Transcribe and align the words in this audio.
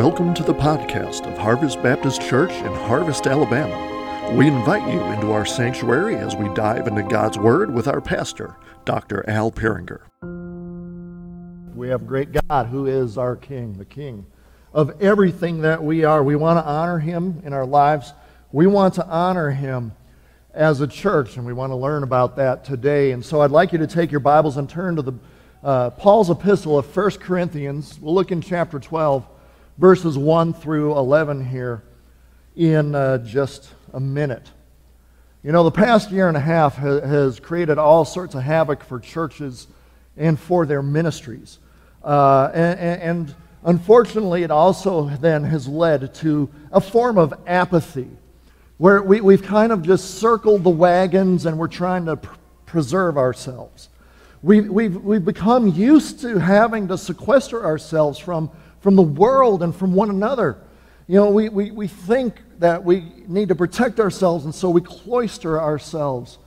Welcome 0.00 0.32
to 0.32 0.42
the 0.42 0.54
podcast 0.54 1.30
of 1.30 1.36
Harvest 1.36 1.82
Baptist 1.82 2.22
Church 2.22 2.52
in 2.52 2.72
Harvest, 2.72 3.26
Alabama. 3.26 4.34
We 4.34 4.46
invite 4.46 4.90
you 4.90 4.98
into 4.98 5.30
our 5.32 5.44
sanctuary 5.44 6.16
as 6.16 6.34
we 6.34 6.48
dive 6.54 6.86
into 6.86 7.02
God's 7.02 7.36
Word 7.36 7.74
with 7.74 7.86
our 7.86 8.00
pastor, 8.00 8.56
Dr. 8.86 9.28
Al 9.28 9.52
Peringer. 9.52 10.00
We 11.76 11.90
have 11.90 12.00
a 12.00 12.04
great 12.06 12.30
God 12.48 12.68
who 12.68 12.86
is 12.86 13.18
our 13.18 13.36
King, 13.36 13.74
the 13.74 13.84
King 13.84 14.24
of 14.72 15.02
everything 15.02 15.60
that 15.60 15.84
we 15.84 16.02
are. 16.02 16.24
We 16.24 16.34
want 16.34 16.58
to 16.58 16.64
honor 16.64 16.98
Him 16.98 17.42
in 17.44 17.52
our 17.52 17.66
lives. 17.66 18.14
We 18.52 18.66
want 18.66 18.94
to 18.94 19.06
honor 19.06 19.50
Him 19.50 19.92
as 20.54 20.80
a 20.80 20.86
church, 20.86 21.36
and 21.36 21.44
we 21.44 21.52
want 21.52 21.72
to 21.72 21.76
learn 21.76 22.04
about 22.04 22.36
that 22.36 22.64
today. 22.64 23.12
And 23.12 23.22
so 23.22 23.42
I'd 23.42 23.50
like 23.50 23.70
you 23.70 23.78
to 23.78 23.86
take 23.86 24.10
your 24.10 24.20
Bibles 24.20 24.56
and 24.56 24.66
turn 24.66 24.96
to 24.96 25.02
the 25.02 25.12
uh, 25.62 25.90
Paul's 25.90 26.30
epistle 26.30 26.78
of 26.78 26.96
1 26.96 27.10
Corinthians. 27.18 27.98
We'll 28.00 28.14
look 28.14 28.32
in 28.32 28.40
chapter 28.40 28.78
12 28.78 29.26
verses 29.80 30.18
1 30.18 30.52
through 30.52 30.98
11 30.98 31.42
here 31.48 31.82
in 32.54 32.94
uh, 32.94 33.16
just 33.16 33.70
a 33.94 33.98
minute. 33.98 34.46
You 35.42 35.52
know, 35.52 35.64
the 35.64 35.70
past 35.70 36.10
year 36.10 36.28
and 36.28 36.36
a 36.36 36.40
half 36.40 36.76
ha- 36.76 37.00
has 37.00 37.40
created 37.40 37.78
all 37.78 38.04
sorts 38.04 38.34
of 38.34 38.42
havoc 38.42 38.84
for 38.84 39.00
churches 39.00 39.68
and 40.18 40.38
for 40.38 40.66
their 40.66 40.82
ministries. 40.82 41.60
Uh, 42.04 42.50
and, 42.52 43.00
and 43.00 43.34
unfortunately, 43.64 44.42
it 44.42 44.50
also 44.50 45.08
then 45.16 45.44
has 45.44 45.66
led 45.66 46.12
to 46.16 46.50
a 46.72 46.80
form 46.82 47.16
of 47.16 47.32
apathy 47.46 48.10
where 48.76 49.02
we, 49.02 49.22
we've 49.22 49.42
kind 49.42 49.72
of 49.72 49.82
just 49.82 50.16
circled 50.16 50.62
the 50.62 50.68
wagons 50.68 51.46
and 51.46 51.58
we're 51.58 51.68
trying 51.68 52.04
to 52.04 52.18
pr- 52.18 52.34
preserve 52.66 53.16
ourselves. 53.16 53.88
We've, 54.42 54.68
we've, 54.68 54.96
we've 55.02 55.24
become 55.24 55.68
used 55.68 56.20
to 56.20 56.38
having 56.38 56.88
to 56.88 56.98
sequester 56.98 57.64
ourselves 57.64 58.18
from 58.18 58.50
from 58.80 58.96
the 58.96 59.02
world 59.02 59.62
and 59.62 59.74
from 59.74 59.94
one 59.94 60.10
another. 60.10 60.58
You 61.06 61.16
know, 61.16 61.30
we, 61.30 61.48
we, 61.48 61.70
we 61.70 61.86
think 61.86 62.40
that 62.58 62.84
we 62.84 63.04
need 63.26 63.48
to 63.48 63.54
protect 63.54 64.00
ourselves, 64.00 64.44
and 64.44 64.54
so 64.54 64.70
we 64.70 64.80
cloister 64.80 65.60
ourselves 65.60 66.38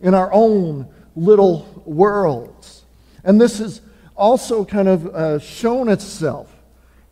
in 0.00 0.14
our 0.14 0.32
own 0.32 0.88
little 1.16 1.82
worlds. 1.84 2.84
And 3.24 3.40
this 3.40 3.58
has 3.58 3.80
also 4.16 4.64
kind 4.64 4.88
of 4.88 5.06
uh, 5.06 5.38
shown 5.38 5.88
itself 5.88 6.54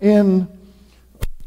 in 0.00 0.48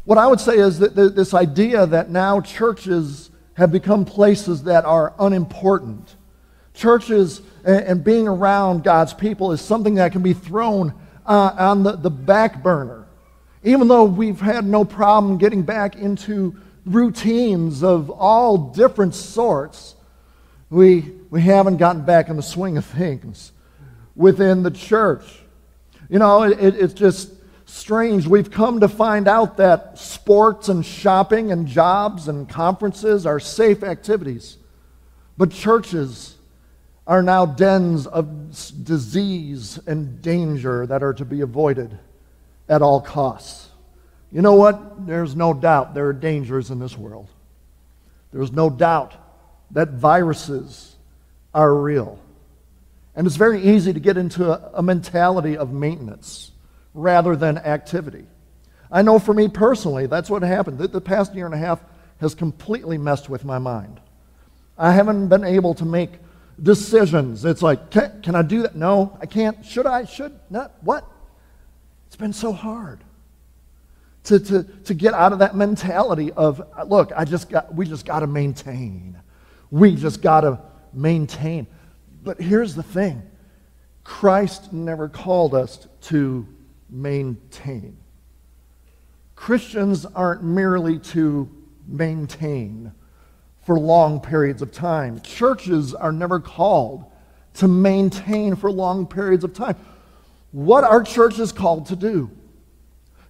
what 0.04 0.18
I 0.18 0.26
would 0.26 0.40
say 0.40 0.58
is 0.58 0.78
that 0.80 0.94
this 0.94 1.32
idea 1.32 1.86
that 1.86 2.10
now 2.10 2.40
churches 2.40 3.30
have 3.54 3.72
become 3.72 4.04
places 4.04 4.64
that 4.64 4.84
are 4.84 5.14
unimportant. 5.18 6.16
Churches 6.74 7.40
and 7.64 8.04
being 8.04 8.28
around 8.28 8.84
God's 8.84 9.14
people 9.14 9.52
is 9.52 9.60
something 9.60 9.94
that 9.94 10.12
can 10.12 10.22
be 10.22 10.34
thrown 10.34 10.92
uh, 11.24 11.54
on 11.56 11.84
the, 11.84 11.92
the 11.92 12.10
back 12.10 12.62
burner. 12.62 13.03
Even 13.64 13.88
though 13.88 14.04
we've 14.04 14.40
had 14.40 14.66
no 14.66 14.84
problem 14.84 15.38
getting 15.38 15.62
back 15.62 15.96
into 15.96 16.54
routines 16.84 17.82
of 17.82 18.10
all 18.10 18.58
different 18.58 19.14
sorts, 19.14 19.94
we, 20.68 21.12
we 21.30 21.40
haven't 21.40 21.78
gotten 21.78 22.02
back 22.02 22.28
in 22.28 22.36
the 22.36 22.42
swing 22.42 22.76
of 22.76 22.84
things 22.84 23.52
within 24.14 24.62
the 24.62 24.70
church. 24.70 25.24
You 26.10 26.18
know, 26.18 26.42
it, 26.42 26.74
it's 26.74 26.92
just 26.92 27.32
strange. 27.64 28.26
We've 28.26 28.50
come 28.50 28.80
to 28.80 28.88
find 28.88 29.26
out 29.26 29.56
that 29.56 29.98
sports 29.98 30.68
and 30.68 30.84
shopping 30.84 31.50
and 31.50 31.66
jobs 31.66 32.28
and 32.28 32.46
conferences 32.46 33.24
are 33.24 33.40
safe 33.40 33.82
activities, 33.82 34.58
but 35.38 35.50
churches 35.50 36.36
are 37.06 37.22
now 37.22 37.46
dens 37.46 38.06
of 38.06 38.50
disease 38.84 39.78
and 39.86 40.20
danger 40.20 40.86
that 40.86 41.02
are 41.02 41.14
to 41.14 41.24
be 41.24 41.40
avoided 41.40 41.98
at 42.68 42.82
all 42.82 43.00
costs. 43.00 43.70
You 44.32 44.42
know 44.42 44.54
what? 44.54 45.06
There's 45.06 45.36
no 45.36 45.54
doubt 45.54 45.94
there 45.94 46.08
are 46.08 46.12
dangers 46.12 46.70
in 46.70 46.78
this 46.78 46.96
world. 46.98 47.28
There's 48.32 48.52
no 48.52 48.68
doubt 48.68 49.14
that 49.70 49.90
viruses 49.90 50.96
are 51.54 51.72
real. 51.74 52.18
And 53.14 53.26
it's 53.26 53.36
very 53.36 53.62
easy 53.62 53.92
to 53.92 54.00
get 54.00 54.16
into 54.16 54.50
a, 54.76 54.82
mentality 54.82 55.56
of 55.56 55.72
maintenance 55.72 56.50
rather 56.94 57.36
than 57.36 57.58
activity. 57.58 58.26
I 58.90 59.02
know 59.02 59.20
for 59.20 59.32
me 59.32 59.48
personally, 59.48 60.06
that's 60.06 60.28
what 60.28 60.42
happened. 60.42 60.78
The, 60.78 60.88
the 60.88 61.00
past 61.00 61.32
year 61.34 61.46
and 61.46 61.54
a 61.54 61.58
half 61.58 61.80
has 62.20 62.34
completely 62.34 62.98
messed 62.98 63.28
with 63.28 63.44
my 63.44 63.58
mind. 63.58 64.00
I 64.76 64.92
haven't 64.92 65.28
been 65.28 65.44
able 65.44 65.74
to 65.74 65.84
make 65.84 66.10
decisions. 66.60 67.44
It's 67.44 67.62
like, 67.62 67.90
can, 67.90 68.20
can 68.22 68.34
I 68.34 68.42
do 68.42 68.62
that? 68.62 68.74
No, 68.74 69.16
I 69.20 69.26
can't. 69.26 69.64
Should 69.64 69.86
I? 69.86 70.04
Should 70.04 70.38
not? 70.50 70.72
What? 70.80 71.08
It's 72.06 72.16
been 72.16 72.32
so 72.32 72.52
hard 72.52 73.02
to, 74.24 74.40
to, 74.40 74.62
to 74.62 74.94
get 74.94 75.14
out 75.14 75.32
of 75.32 75.38
that 75.40 75.54
mentality 75.54 76.32
of, 76.32 76.62
look, 76.86 77.12
I 77.14 77.24
just 77.24 77.50
got, 77.50 77.74
we 77.74 77.86
just 77.86 78.06
got 78.06 78.20
to 78.20 78.26
maintain. 78.26 79.18
We 79.70 79.94
just 79.96 80.22
got 80.22 80.42
to 80.42 80.60
maintain. 80.92 81.66
But 82.22 82.40
here's 82.40 82.74
the 82.74 82.82
thing 82.82 83.22
Christ 84.02 84.72
never 84.72 85.08
called 85.08 85.54
us 85.54 85.86
to 86.02 86.46
maintain. 86.88 87.96
Christians 89.34 90.06
aren't 90.06 90.42
merely 90.42 90.98
to 90.98 91.50
maintain 91.86 92.92
for 93.66 93.78
long 93.78 94.20
periods 94.20 94.62
of 94.62 94.72
time. 94.72 95.20
Churches 95.20 95.94
are 95.94 96.12
never 96.12 96.40
called 96.40 97.04
to 97.54 97.68
maintain 97.68 98.56
for 98.56 98.70
long 98.70 99.06
periods 99.06 99.44
of 99.44 99.54
time 99.54 99.76
what 100.54 100.84
our 100.84 101.02
church 101.02 101.40
is 101.40 101.50
called 101.50 101.86
to 101.86 101.96
do. 101.96 102.30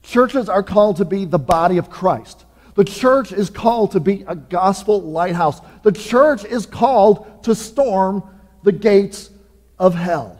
Churches 0.03 0.51
are 0.51 0.63
called 0.63 0.99
to 0.99 1.07
be 1.07 1.25
the 1.25 1.39
body 1.39 1.79
of 1.79 1.89
Christ. 1.89 2.45
The 2.75 2.85
church 2.85 3.33
is 3.33 3.49
called 3.49 3.93
to 3.93 4.01
be 4.01 4.27
a 4.29 4.37
gospel 4.37 5.01
lighthouse. 5.01 5.63
The 5.85 5.93
church 5.93 6.45
is 6.45 6.67
called 6.67 7.45
to 7.45 7.55
storm 7.55 8.23
the 8.63 8.73
gates 8.73 9.31
of 9.79 9.95
hell. 9.95 10.39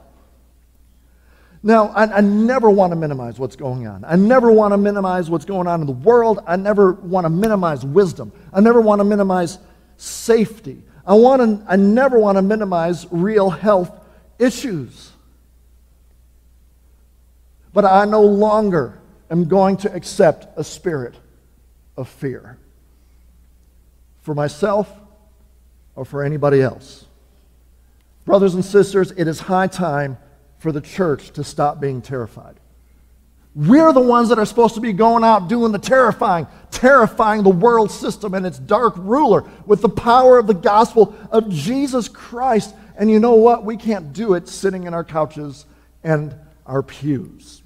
Now, 1.63 1.87
I, 1.89 2.19
I, 2.19 2.21
never 2.21 2.69
want 2.69 2.91
to 2.93 2.97
minimize 2.97 3.39
what's 3.39 3.57
going 3.57 3.87
on. 3.87 4.05
I 4.05 4.17
never 4.17 4.53
want 4.53 4.75
to 4.75 4.77
minimize 4.77 5.31
what's 5.31 5.47
going 5.47 5.67
on 5.67 5.81
in 5.81 5.87
the 5.87 5.93
world. 5.93 6.41
I 6.47 6.57
never 6.57 6.93
want 6.93 7.25
to 7.25 7.31
minimize 7.31 7.83
wisdom. 7.83 8.31
I 8.53 8.61
never 8.61 8.83
want 8.83 9.01
to 9.01 9.05
minimize 9.05 9.57
safety. 9.97 10.83
I, 11.07 11.15
want 11.15 11.41
to, 11.41 11.67
I 11.67 11.77
never 11.77 12.19
want 12.19 12.37
to 12.37 12.43
minimize 12.43 13.07
real 13.11 13.49
health 13.49 13.91
issues. 14.39 15.14
But 17.75 17.85
I 17.85 18.07
no 18.07 18.23
longer 18.23 18.99
am 19.31 19.47
going 19.47 19.77
to 19.79 19.93
accept 19.93 20.47
a 20.57 20.65
spirit 20.65 21.17
of 21.97 22.09
fear 22.09 22.57
for 24.23 24.35
myself 24.35 24.91
or 25.97 26.05
for 26.05 26.23
anybody 26.23 26.63
else. 26.63 27.05
Brothers 28.25 28.55
and 28.55 28.65
sisters, 28.65 29.11
it 29.11 29.29
is 29.29 29.41
high 29.41 29.67
time 29.67 30.17
for 30.59 30.73
the 30.73 30.81
church 30.81 31.33
to 31.33 31.45
stop 31.45 31.81
being 31.81 32.01
terrified. 32.01 32.55
We're 33.55 33.93
the 33.93 34.01
ones 34.01 34.31
that 34.31 34.39
are 34.39 34.47
supposed 34.47 34.77
to 34.77 34.81
be 34.81 34.93
going 34.93 35.23
out 35.23 35.49
doing 35.49 35.73
the 35.73 35.79
terrifying, 35.79 36.47
terrifying 36.71 37.43
the 37.43 37.51
world 37.51 37.91
system 37.91 38.35
and 38.35 38.47
its 38.47 38.59
dark 38.59 38.95
ruler 38.97 39.45
with 39.67 39.83
the 39.83 39.89
power 39.89 40.39
of 40.39 40.47
the 40.47 40.55
gospel 40.55 41.15
of 41.31 41.51
Jesus 41.51 42.09
Christ. 42.09 42.75
And 42.97 43.11
you 43.11 43.21
know 43.21 43.35
what? 43.35 43.65
We 43.65 43.77
can't 43.77 44.13
do 44.13 44.35
it 44.35 44.49
sitting 44.49 44.85
in 44.85 44.95
our 44.95 45.05
couches 45.05 45.67
and 46.03 46.35
our 46.67 46.83
pews. 46.83 47.63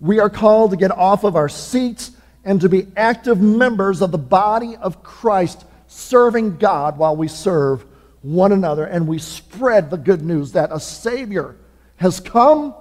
We 0.00 0.18
are 0.20 0.30
called 0.30 0.72
to 0.72 0.76
get 0.76 0.90
off 0.90 1.24
of 1.24 1.36
our 1.36 1.48
seats 1.48 2.10
and 2.44 2.60
to 2.60 2.68
be 2.68 2.86
active 2.96 3.40
members 3.40 4.02
of 4.02 4.12
the 4.12 4.18
body 4.18 4.76
of 4.76 5.02
Christ, 5.02 5.64
serving 5.88 6.58
God 6.58 6.98
while 6.98 7.16
we 7.16 7.28
serve 7.28 7.84
one 8.22 8.52
another 8.52 8.84
and 8.84 9.06
we 9.06 9.18
spread 9.18 9.90
the 9.90 9.96
good 9.96 10.22
news 10.22 10.52
that 10.52 10.72
a 10.72 10.80
Savior 10.80 11.56
has 11.96 12.20
come, 12.20 12.74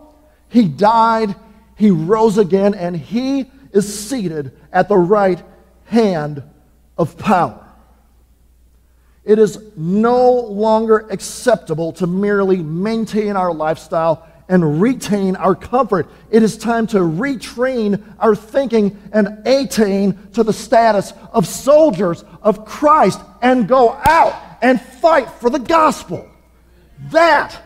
He 0.49 0.67
died, 0.67 1.35
He 1.75 1.89
rose 1.89 2.37
again, 2.37 2.73
and 2.73 2.95
He 2.95 3.49
is 3.71 4.07
seated 4.07 4.51
at 4.71 4.89
the 4.89 4.97
right 4.97 5.41
hand 5.85 6.43
of 6.97 7.17
power. 7.17 7.61
It 9.23 9.39
is 9.39 9.59
no 9.75 10.31
longer 10.31 11.07
acceptable 11.09 11.91
to 11.93 12.07
merely 12.07 12.57
maintain 12.57 13.35
our 13.35 13.53
lifestyle 13.53 14.27
and 14.47 14.81
retain 14.81 15.35
our 15.35 15.55
comfort. 15.55 16.07
It 16.29 16.43
is 16.43 16.57
time 16.57 16.87
to 16.87 16.97
retrain 16.97 18.03
our 18.19 18.35
thinking 18.35 18.99
and 19.11 19.47
attain 19.47 20.29
to 20.33 20.43
the 20.43 20.53
status 20.53 21.13
of 21.31 21.47
soldiers 21.47 22.23
of 22.41 22.65
Christ 22.65 23.19
and 23.41 23.67
go 23.67 23.91
out 23.91 24.35
and 24.61 24.79
fight 24.79 25.29
for 25.29 25.49
the 25.49 25.59
gospel. 25.59 26.29
That 27.11 27.59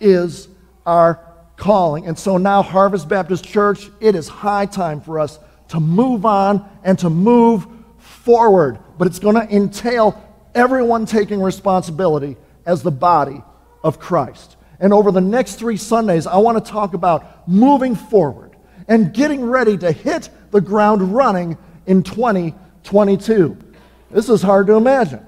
is 0.00 0.48
our 0.84 1.20
calling. 1.56 2.06
And 2.06 2.18
so 2.18 2.36
now, 2.36 2.62
Harvest 2.62 3.08
Baptist 3.08 3.44
Church, 3.44 3.88
it 4.00 4.14
is 4.14 4.28
high 4.28 4.66
time 4.66 5.00
for 5.00 5.18
us 5.18 5.38
to 5.68 5.80
move 5.80 6.24
on 6.24 6.68
and 6.84 6.98
to 7.00 7.10
move 7.10 7.66
forward. 7.98 8.78
But 8.98 9.06
it's 9.06 9.18
going 9.18 9.34
to 9.34 9.54
entail 9.54 10.22
everyone 10.54 11.06
taking 11.06 11.40
responsibility 11.40 12.36
as 12.64 12.82
the 12.82 12.90
body 12.90 13.42
of 13.82 13.98
Christ. 13.98 14.55
And 14.78 14.92
over 14.92 15.10
the 15.10 15.20
next 15.20 15.54
three 15.54 15.76
Sundays, 15.76 16.26
I 16.26 16.36
want 16.36 16.62
to 16.62 16.70
talk 16.70 16.94
about 16.94 17.48
moving 17.48 17.94
forward 17.94 18.56
and 18.88 19.12
getting 19.12 19.44
ready 19.44 19.76
to 19.78 19.90
hit 19.90 20.28
the 20.50 20.60
ground 20.60 21.14
running 21.14 21.56
in 21.86 22.02
2022. 22.02 23.56
This 24.10 24.28
is 24.28 24.42
hard 24.42 24.66
to 24.68 24.74
imagine. 24.74 25.24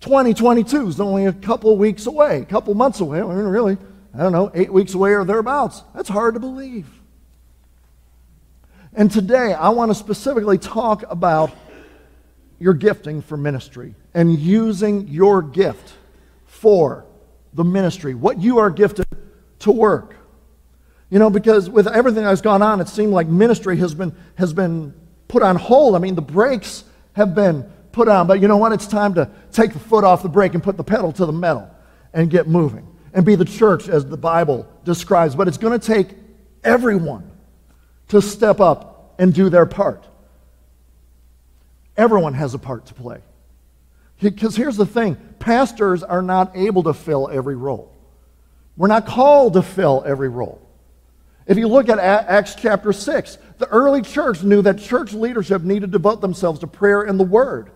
2022 0.00 0.88
is 0.88 1.00
only 1.00 1.26
a 1.26 1.32
couple 1.32 1.76
weeks 1.76 2.06
away, 2.06 2.38
a 2.38 2.44
couple 2.44 2.74
months 2.74 3.00
away. 3.00 3.20
I 3.20 3.24
mean, 3.24 3.36
really, 3.44 3.76
I 4.14 4.18
don't 4.18 4.32
know, 4.32 4.50
eight 4.54 4.72
weeks 4.72 4.94
away 4.94 5.12
or 5.12 5.24
thereabouts. 5.24 5.82
That's 5.94 6.08
hard 6.08 6.34
to 6.34 6.40
believe. 6.40 6.86
And 8.94 9.10
today, 9.10 9.52
I 9.52 9.68
want 9.70 9.90
to 9.90 9.94
specifically 9.94 10.58
talk 10.58 11.04
about 11.10 11.50
your 12.58 12.74
gifting 12.74 13.22
for 13.22 13.36
ministry 13.36 13.94
and 14.14 14.36
using 14.36 15.06
your 15.08 15.42
gift 15.42 15.94
for 16.46 17.04
the 17.52 17.64
ministry, 17.64 18.14
what 18.14 18.40
you 18.40 18.58
are 18.58 18.70
gifted 18.70 19.06
to 19.60 19.72
work. 19.72 20.16
You 21.10 21.18
know, 21.18 21.30
because 21.30 21.70
with 21.70 21.86
everything 21.86 22.24
that's 22.24 22.42
gone 22.42 22.62
on, 22.62 22.80
it 22.80 22.88
seemed 22.88 23.12
like 23.12 23.26
ministry 23.26 23.78
has 23.78 23.94
been, 23.94 24.14
has 24.36 24.52
been 24.52 24.94
put 25.26 25.42
on 25.42 25.56
hold. 25.56 25.94
I 25.94 25.98
mean, 25.98 26.14
the 26.14 26.22
brakes 26.22 26.84
have 27.14 27.34
been 27.34 27.70
put 27.92 28.08
on, 28.08 28.26
but 28.26 28.40
you 28.40 28.48
know 28.48 28.58
what? 28.58 28.72
It's 28.72 28.86
time 28.86 29.14
to 29.14 29.30
take 29.50 29.72
the 29.72 29.78
foot 29.78 30.04
off 30.04 30.22
the 30.22 30.28
brake 30.28 30.54
and 30.54 30.62
put 30.62 30.76
the 30.76 30.84
pedal 30.84 31.12
to 31.12 31.26
the 31.26 31.32
metal 31.32 31.70
and 32.12 32.30
get 32.30 32.46
moving 32.46 32.86
and 33.14 33.24
be 33.24 33.34
the 33.34 33.44
church 33.44 33.88
as 33.88 34.04
the 34.04 34.16
Bible 34.16 34.68
describes. 34.84 35.34
But 35.34 35.48
it's 35.48 35.56
going 35.56 35.78
to 35.78 35.84
take 35.84 36.08
everyone 36.62 37.30
to 38.08 38.20
step 38.20 38.60
up 38.60 39.14
and 39.18 39.32
do 39.32 39.48
their 39.48 39.66
part. 39.66 40.06
Everyone 41.96 42.34
has 42.34 42.54
a 42.54 42.58
part 42.58 42.86
to 42.86 42.94
play. 42.94 43.20
Because 44.20 44.56
here's 44.56 44.76
the 44.76 44.86
thing 44.86 45.16
pastors 45.38 46.02
are 46.02 46.22
not 46.22 46.56
able 46.56 46.82
to 46.84 46.94
fill 46.94 47.28
every 47.30 47.56
role. 47.56 47.94
We're 48.76 48.88
not 48.88 49.06
called 49.06 49.54
to 49.54 49.62
fill 49.62 50.02
every 50.06 50.28
role. 50.28 50.60
If 51.46 51.56
you 51.56 51.66
look 51.66 51.88
at 51.88 51.98
Acts 51.98 52.54
chapter 52.54 52.92
6, 52.92 53.38
the 53.56 53.66
early 53.68 54.02
church 54.02 54.42
knew 54.42 54.60
that 54.62 54.78
church 54.78 55.14
leadership 55.14 55.62
needed 55.62 55.92
to 55.92 55.98
devote 55.98 56.20
themselves 56.20 56.60
to 56.60 56.66
prayer 56.66 57.02
and 57.02 57.18
the 57.18 57.24
word. 57.24 57.70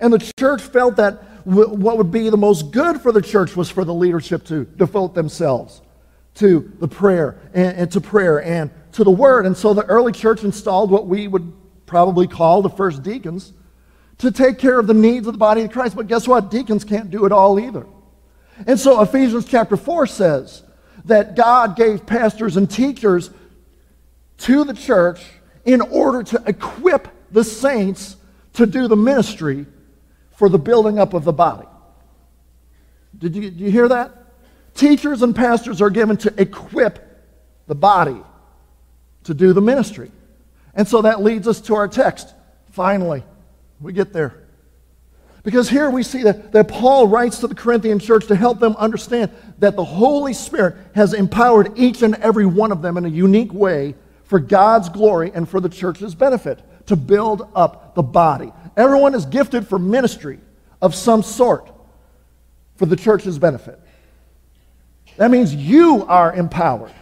And 0.00 0.12
the 0.12 0.32
church 0.38 0.62
felt 0.62 0.96
that 0.96 1.22
what 1.44 1.96
would 1.96 2.10
be 2.10 2.30
the 2.30 2.36
most 2.36 2.70
good 2.70 3.00
for 3.00 3.12
the 3.12 3.22
church 3.22 3.56
was 3.56 3.70
for 3.70 3.84
the 3.84 3.94
leadership 3.94 4.44
to 4.46 4.64
devote 4.64 5.14
themselves 5.14 5.82
to 6.34 6.72
the 6.78 6.88
prayer 6.88 7.38
and, 7.54 7.76
and 7.76 7.92
to 7.92 8.00
prayer 8.00 8.42
and 8.42 8.70
to 8.92 9.04
the 9.04 9.10
word. 9.10 9.46
And 9.46 9.56
so 9.56 9.74
the 9.74 9.84
early 9.84 10.12
church 10.12 10.44
installed 10.44 10.90
what 10.90 11.06
we 11.06 11.28
would 11.28 11.52
probably 11.86 12.26
call 12.26 12.62
the 12.62 12.70
first 12.70 13.02
deacons 13.02 13.52
to 14.18 14.30
take 14.30 14.58
care 14.58 14.78
of 14.78 14.86
the 14.86 14.94
needs 14.94 15.26
of 15.26 15.34
the 15.34 15.38
body 15.38 15.62
of 15.62 15.70
Christ. 15.70 15.96
But 15.96 16.06
guess 16.06 16.26
what? 16.26 16.50
Deacons 16.50 16.84
can't 16.84 17.10
do 17.10 17.26
it 17.26 17.32
all 17.32 17.60
either. 17.60 17.86
And 18.66 18.80
so 18.80 19.02
Ephesians 19.02 19.44
chapter 19.44 19.76
4 19.76 20.06
says 20.06 20.62
that 21.04 21.36
God 21.36 21.76
gave 21.76 22.06
pastors 22.06 22.56
and 22.56 22.70
teachers 22.70 23.30
to 24.38 24.64
the 24.64 24.74
church 24.74 25.22
in 25.64 25.80
order 25.80 26.22
to 26.22 26.42
equip 26.46 27.08
the 27.32 27.44
saints 27.44 28.16
to 28.54 28.66
do 28.66 28.88
the 28.88 28.96
ministry 28.96 29.66
for 30.32 30.48
the 30.48 30.58
building 30.58 30.98
up 30.98 31.14
of 31.14 31.24
the 31.24 31.32
body. 31.32 31.66
Did 33.18 33.34
you, 33.34 33.42
did 33.42 33.60
you 33.60 33.70
hear 33.70 33.88
that? 33.88 34.12
Teachers 34.74 35.22
and 35.22 35.34
pastors 35.34 35.80
are 35.80 35.90
given 35.90 36.16
to 36.18 36.34
equip 36.40 37.02
the 37.66 37.74
body 37.74 38.20
to 39.24 39.34
do 39.34 39.52
the 39.52 39.62
ministry. 39.62 40.10
And 40.74 40.86
so 40.86 41.02
that 41.02 41.22
leads 41.22 41.48
us 41.48 41.60
to 41.62 41.74
our 41.74 41.88
text. 41.88 42.34
Finally, 42.70 43.24
we 43.80 43.92
get 43.92 44.12
there. 44.12 44.42
Because 45.42 45.68
here 45.70 45.88
we 45.90 46.02
see 46.02 46.24
that, 46.24 46.50
that 46.52 46.66
Paul 46.66 47.06
writes 47.06 47.38
to 47.38 47.46
the 47.46 47.54
Corinthian 47.54 48.00
church 48.00 48.26
to 48.26 48.34
help 48.34 48.58
them 48.58 48.74
understand 48.76 49.30
that 49.58 49.76
the 49.76 49.84
Holy 49.84 50.32
Spirit 50.32 50.76
has 50.94 51.14
empowered 51.14 51.78
each 51.78 52.02
and 52.02 52.16
every 52.16 52.46
one 52.46 52.72
of 52.72 52.82
them 52.82 52.96
in 52.96 53.04
a 53.04 53.08
unique 53.08 53.52
way 53.52 53.94
for 54.24 54.40
God's 54.40 54.88
glory 54.88 55.30
and 55.32 55.48
for 55.48 55.60
the 55.60 55.68
church's 55.68 56.16
benefit 56.16 56.60
to 56.86 56.96
build 56.96 57.48
up 57.54 57.94
the 57.94 58.02
body. 58.02 58.52
Everyone 58.76 59.14
is 59.14 59.24
gifted 59.24 59.68
for 59.68 59.78
ministry 59.78 60.40
of 60.82 60.94
some 60.94 61.22
sort 61.22 61.70
for 62.74 62.86
the 62.86 62.96
church's 62.96 63.38
benefit. 63.38 63.80
That 65.16 65.30
means 65.30 65.54
you 65.54 66.04
are 66.06 66.34
empowered 66.34 66.92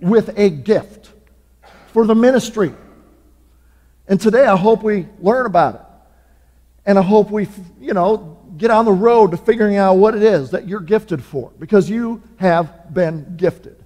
with 0.00 0.38
a 0.38 0.50
gift 0.50 1.10
for 1.88 2.06
the 2.06 2.14
ministry. 2.14 2.74
And 4.06 4.20
today 4.20 4.44
I 4.44 4.56
hope 4.56 4.82
we 4.82 5.06
learn 5.20 5.46
about 5.46 5.74
it. 5.74 5.80
And 6.86 6.98
I 6.98 7.02
hope 7.02 7.30
we, 7.30 7.48
you 7.80 7.94
know, 7.94 8.38
get 8.56 8.70
on 8.70 8.84
the 8.84 8.92
road 8.92 9.30
to 9.30 9.36
figuring 9.36 9.76
out 9.76 9.94
what 9.94 10.14
it 10.14 10.22
is 10.22 10.50
that 10.50 10.68
you're 10.68 10.80
gifted 10.80 11.22
for 11.22 11.50
because 11.58 11.88
you 11.88 12.22
have 12.36 12.92
been 12.92 13.36
gifted. 13.36 13.82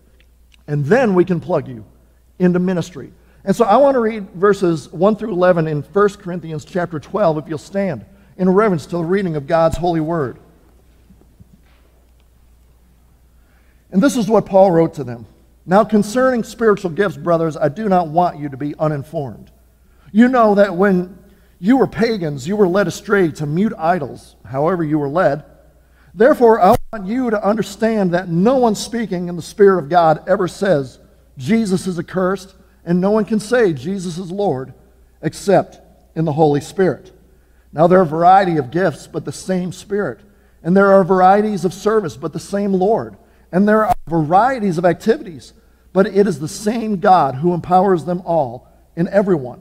And 0.66 0.84
then 0.84 1.14
we 1.14 1.24
can 1.24 1.40
plug 1.40 1.68
you 1.68 1.84
into 2.38 2.58
ministry. 2.58 3.12
And 3.44 3.54
so 3.54 3.64
I 3.64 3.76
want 3.76 3.94
to 3.94 4.00
read 4.00 4.28
verses 4.30 4.92
1 4.92 5.16
through 5.16 5.32
11 5.32 5.66
in 5.68 5.82
1 5.82 6.08
Corinthians 6.14 6.64
chapter 6.64 6.98
12, 6.98 7.38
if 7.38 7.48
you'll 7.48 7.58
stand, 7.58 8.04
in 8.36 8.50
reverence 8.50 8.84
to 8.86 8.96
the 8.96 9.04
reading 9.04 9.36
of 9.36 9.46
God's 9.46 9.76
holy 9.76 10.00
word. 10.00 10.38
And 13.90 14.02
this 14.02 14.16
is 14.16 14.28
what 14.28 14.44
Paul 14.44 14.70
wrote 14.70 14.94
to 14.94 15.04
them. 15.04 15.26
Now, 15.64 15.84
concerning 15.84 16.44
spiritual 16.44 16.90
gifts, 16.90 17.16
brothers, 17.16 17.56
I 17.56 17.68
do 17.68 17.88
not 17.88 18.08
want 18.08 18.38
you 18.38 18.48
to 18.48 18.56
be 18.56 18.74
uninformed. 18.78 19.50
You 20.12 20.28
know 20.28 20.54
that 20.54 20.76
when 20.76 21.18
you 21.58 21.76
were 21.76 21.86
pagans, 21.86 22.46
you 22.46 22.56
were 22.56 22.68
led 22.68 22.86
astray 22.86 23.30
to 23.32 23.46
mute 23.46 23.72
idols, 23.76 24.36
however, 24.44 24.84
you 24.84 24.98
were 24.98 25.08
led. 25.08 25.44
Therefore, 26.14 26.60
I 26.60 26.76
want 26.92 27.06
you 27.06 27.30
to 27.30 27.44
understand 27.44 28.14
that 28.14 28.28
no 28.28 28.56
one 28.56 28.74
speaking 28.74 29.28
in 29.28 29.36
the 29.36 29.42
Spirit 29.42 29.78
of 29.78 29.88
God 29.88 30.22
ever 30.28 30.48
says, 30.48 30.98
Jesus 31.36 31.86
is 31.86 31.98
accursed 31.98 32.54
and 32.84 33.00
no 33.00 33.10
one 33.10 33.24
can 33.24 33.40
say 33.40 33.72
Jesus 33.72 34.18
is 34.18 34.30
Lord 34.30 34.72
except 35.20 35.80
in 36.16 36.24
the 36.24 36.32
Holy 36.32 36.60
Spirit. 36.60 37.12
Now, 37.72 37.86
there 37.86 37.98
are 37.98 38.02
a 38.02 38.06
variety 38.06 38.56
of 38.56 38.70
gifts, 38.70 39.06
but 39.06 39.24
the 39.24 39.32
same 39.32 39.72
Spirit. 39.72 40.20
And 40.62 40.76
there 40.76 40.90
are 40.90 41.04
varieties 41.04 41.64
of 41.64 41.74
service, 41.74 42.16
but 42.16 42.32
the 42.32 42.40
same 42.40 42.72
Lord. 42.72 43.16
And 43.52 43.68
there 43.68 43.86
are 43.86 43.94
varieties 44.08 44.78
of 44.78 44.84
activities, 44.84 45.52
but 45.92 46.06
it 46.06 46.26
is 46.26 46.40
the 46.40 46.48
same 46.48 46.98
God 46.98 47.36
who 47.36 47.54
empowers 47.54 48.04
them 48.04 48.22
all 48.24 48.68
in 48.96 49.08
everyone. 49.08 49.60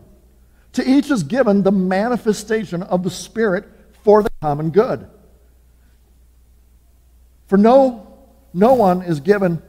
To 0.73 0.87
each 0.87 1.09
is 1.09 1.23
given 1.23 1.63
the 1.63 1.71
manifestation 1.71 2.83
of 2.83 3.03
the 3.03 3.09
Spirit 3.09 3.65
for 4.03 4.23
the 4.23 4.29
common 4.41 4.69
good. 4.69 5.09
For 7.47 7.57
no, 7.57 8.07
no 8.53 8.73
one 8.73 9.01
is 9.01 9.19
given 9.19 9.61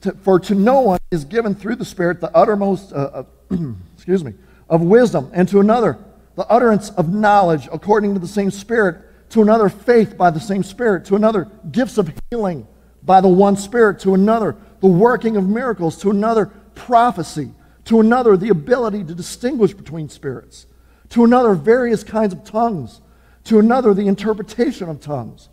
to, 0.00 0.12
for 0.12 0.38
to 0.40 0.54
no 0.54 0.80
one 0.80 0.98
is 1.10 1.24
given 1.24 1.54
through 1.54 1.76
the 1.76 1.84
Spirit 1.84 2.20
the 2.20 2.34
uttermost, 2.36 2.92
uh, 2.92 3.24
uh, 3.50 3.56
excuse 3.94 4.24
me, 4.24 4.34
of 4.68 4.82
wisdom, 4.82 5.30
and 5.32 5.48
to 5.48 5.60
another 5.60 5.98
the 6.34 6.46
utterance 6.46 6.90
of 6.90 7.12
knowledge 7.12 7.68
according 7.72 8.14
to 8.14 8.20
the 8.20 8.28
same 8.28 8.50
Spirit, 8.50 9.30
to 9.30 9.42
another 9.42 9.68
faith 9.68 10.16
by 10.16 10.30
the 10.30 10.40
same 10.40 10.62
Spirit, 10.62 11.04
to 11.06 11.16
another 11.16 11.48
gifts 11.70 11.98
of 11.98 12.12
healing 12.30 12.66
by 13.02 13.20
the 13.20 13.28
one 13.28 13.56
Spirit, 13.56 13.98
to 14.00 14.14
another 14.14 14.56
the 14.80 14.86
working 14.86 15.36
of 15.36 15.48
miracles, 15.48 15.98
to 15.98 16.10
another 16.10 16.46
prophecy, 16.74 17.52
to 17.84 18.00
another 18.00 18.36
the 18.36 18.48
ability 18.48 19.04
to 19.04 19.14
distinguish 19.14 19.74
between 19.74 20.08
spirits, 20.08 20.66
to 21.10 21.24
another 21.24 21.54
various 21.54 22.04
kinds 22.04 22.32
of 22.32 22.44
tongues, 22.44 23.00
to 23.44 23.58
another 23.58 23.92
the 23.94 24.06
interpretation 24.06 24.88
of 24.88 25.00
tongues. 25.00 25.48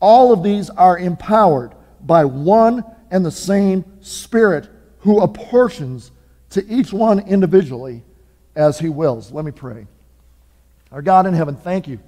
All 0.00 0.32
of 0.32 0.42
these 0.42 0.68
are 0.70 0.98
empowered 0.98 1.72
by 2.00 2.24
one 2.24 2.84
and 3.10 3.24
the 3.24 3.30
same 3.30 3.84
Spirit 4.00 4.68
who 4.98 5.20
apportions 5.20 6.10
to 6.50 6.66
each 6.66 6.92
one 6.92 7.20
individually 7.20 8.02
as 8.54 8.78
he 8.78 8.88
wills. 8.88 9.32
Let 9.32 9.44
me 9.44 9.52
pray. 9.52 9.86
Our 10.90 11.02
God 11.02 11.26
in 11.26 11.34
heaven, 11.34 11.56
thank 11.56 11.88
you 11.88 11.98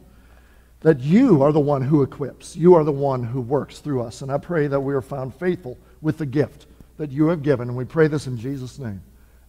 that 0.80 1.00
you 1.00 1.42
are 1.42 1.50
the 1.50 1.61
one 1.61 1.80
who 1.80 2.02
equips. 2.02 2.54
You 2.54 2.75
are 2.75 2.85
the 2.85 2.92
one 2.92 3.23
who 3.25 3.40
works 3.40 3.78
through 3.78 4.02
us. 4.02 4.21
And 4.21 4.30
I 4.30 4.37
pray 4.37 4.66
that 4.66 4.80
we 4.80 4.92
are 4.92 5.00
found 5.00 5.35
faithful 5.35 5.78
with 6.02 6.18
the 6.18 6.26
gift 6.26 6.66
that 6.99 7.11
you 7.11 7.28
have 7.28 7.42
given. 7.42 7.68
And 7.68 7.76
we 7.76 7.87
pray 7.87 8.06
this 8.06 8.26
in 8.26 8.37
Jesus' 8.37 8.78
name. 8.78 9.00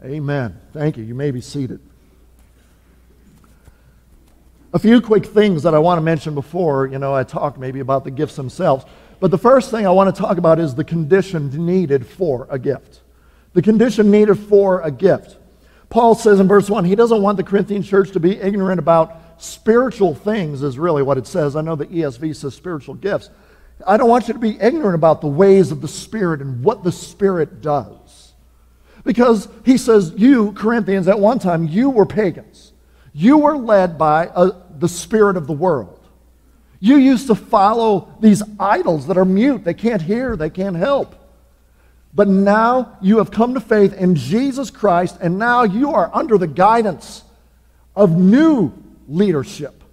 Amen. 0.03 0.59
Thank 0.73 0.97
you. 0.97 1.03
You 1.03 1.15
may 1.15 1.31
be 1.31 1.41
seated. 1.41 1.79
A 4.73 4.79
few 4.79 4.99
quick 4.99 5.25
things 5.25 5.63
that 5.63 5.73
I 5.73 5.79
want 5.79 5.97
to 5.97 6.01
mention 6.01 6.35
before, 6.35 6.87
you 6.87 6.99
know, 6.99 7.13
I 7.15 7.23
talk 7.23 7.57
maybe 7.57 7.79
about 7.79 8.03
the 8.03 8.11
gifts 8.11 8.35
themselves. 8.35 8.85
But 9.21 9.31
the 9.31 9.37
first 9.37 9.71
thing 9.71 9.87
I 9.87 9.91
want 9.91 10.13
to 10.13 10.21
talk 10.21 10.37
about 10.37 10.59
is 10.59 10.75
the 10.75 10.83
condition 10.83 11.65
needed 11.65 12.05
for 12.05 12.45
a 12.49 12.59
gift. 12.59 12.99
The 13.53 13.61
condition 13.61 14.11
needed 14.11 14.35
for 14.35 14.81
a 14.81 14.91
gift. 14.91 15.37
Paul 15.89 16.13
says 16.13 16.41
in 16.41 16.47
verse 16.49 16.69
1, 16.69 16.83
he 16.83 16.95
doesn't 16.95 17.21
want 17.21 17.37
the 17.37 17.43
Corinthian 17.43 17.83
church 17.83 18.11
to 18.11 18.19
be 18.19 18.37
ignorant 18.37 18.79
about 18.79 19.21
spiritual 19.37 20.13
things, 20.13 20.61
is 20.61 20.77
really 20.77 21.03
what 21.03 21.17
it 21.17 21.25
says. 21.25 21.55
I 21.55 21.61
know 21.61 21.77
the 21.77 21.85
ESV 21.85 22.35
says 22.35 22.53
spiritual 22.53 22.95
gifts. 22.95 23.29
I 23.87 23.95
don't 23.95 24.09
want 24.09 24.27
you 24.27 24.33
to 24.33 24.39
be 24.39 24.59
ignorant 24.59 24.95
about 24.95 25.21
the 25.21 25.27
ways 25.27 25.71
of 25.71 25.81
the 25.81 25.87
Spirit 25.87 26.41
and 26.41 26.63
what 26.63 26.83
the 26.83 26.91
Spirit 26.91 27.61
does. 27.61 28.24
Because 29.05 29.47
he 29.63 29.77
says, 29.77 30.13
you, 30.17 30.51
Corinthians, 30.53 31.07
at 31.07 31.19
one 31.19 31.39
time, 31.39 31.67
you 31.67 31.89
were 31.91 32.05
pagans. 32.05 32.73
You 33.13 33.37
were 33.37 33.55
led 33.55 33.97
by 33.97 34.25
a, 34.25 34.29
uh, 34.29 34.61
the 34.77 34.89
Spirit 34.89 35.37
of 35.37 35.47
the 35.47 35.53
world. 35.53 36.05
You 36.81 36.97
used 36.97 37.27
to 37.27 37.35
follow 37.35 38.13
these 38.19 38.43
idols 38.59 39.07
that 39.07 39.17
are 39.17 39.23
mute. 39.23 39.63
They 39.63 39.73
can't 39.73 40.01
hear, 40.01 40.35
they 40.35 40.49
can't 40.49 40.75
help. 40.75 41.15
But 42.13 42.27
now 42.27 42.97
you 43.01 43.19
have 43.19 43.31
come 43.31 43.53
to 43.53 43.61
faith 43.61 43.93
in 43.93 44.15
Jesus 44.15 44.69
Christ, 44.69 45.17
and 45.21 45.37
now 45.37 45.63
you 45.63 45.91
are 45.91 46.09
under 46.13 46.37
the 46.37 46.47
guidance 46.47 47.23
of 47.95 48.17
new 48.17 48.73
leadership, 49.07 49.83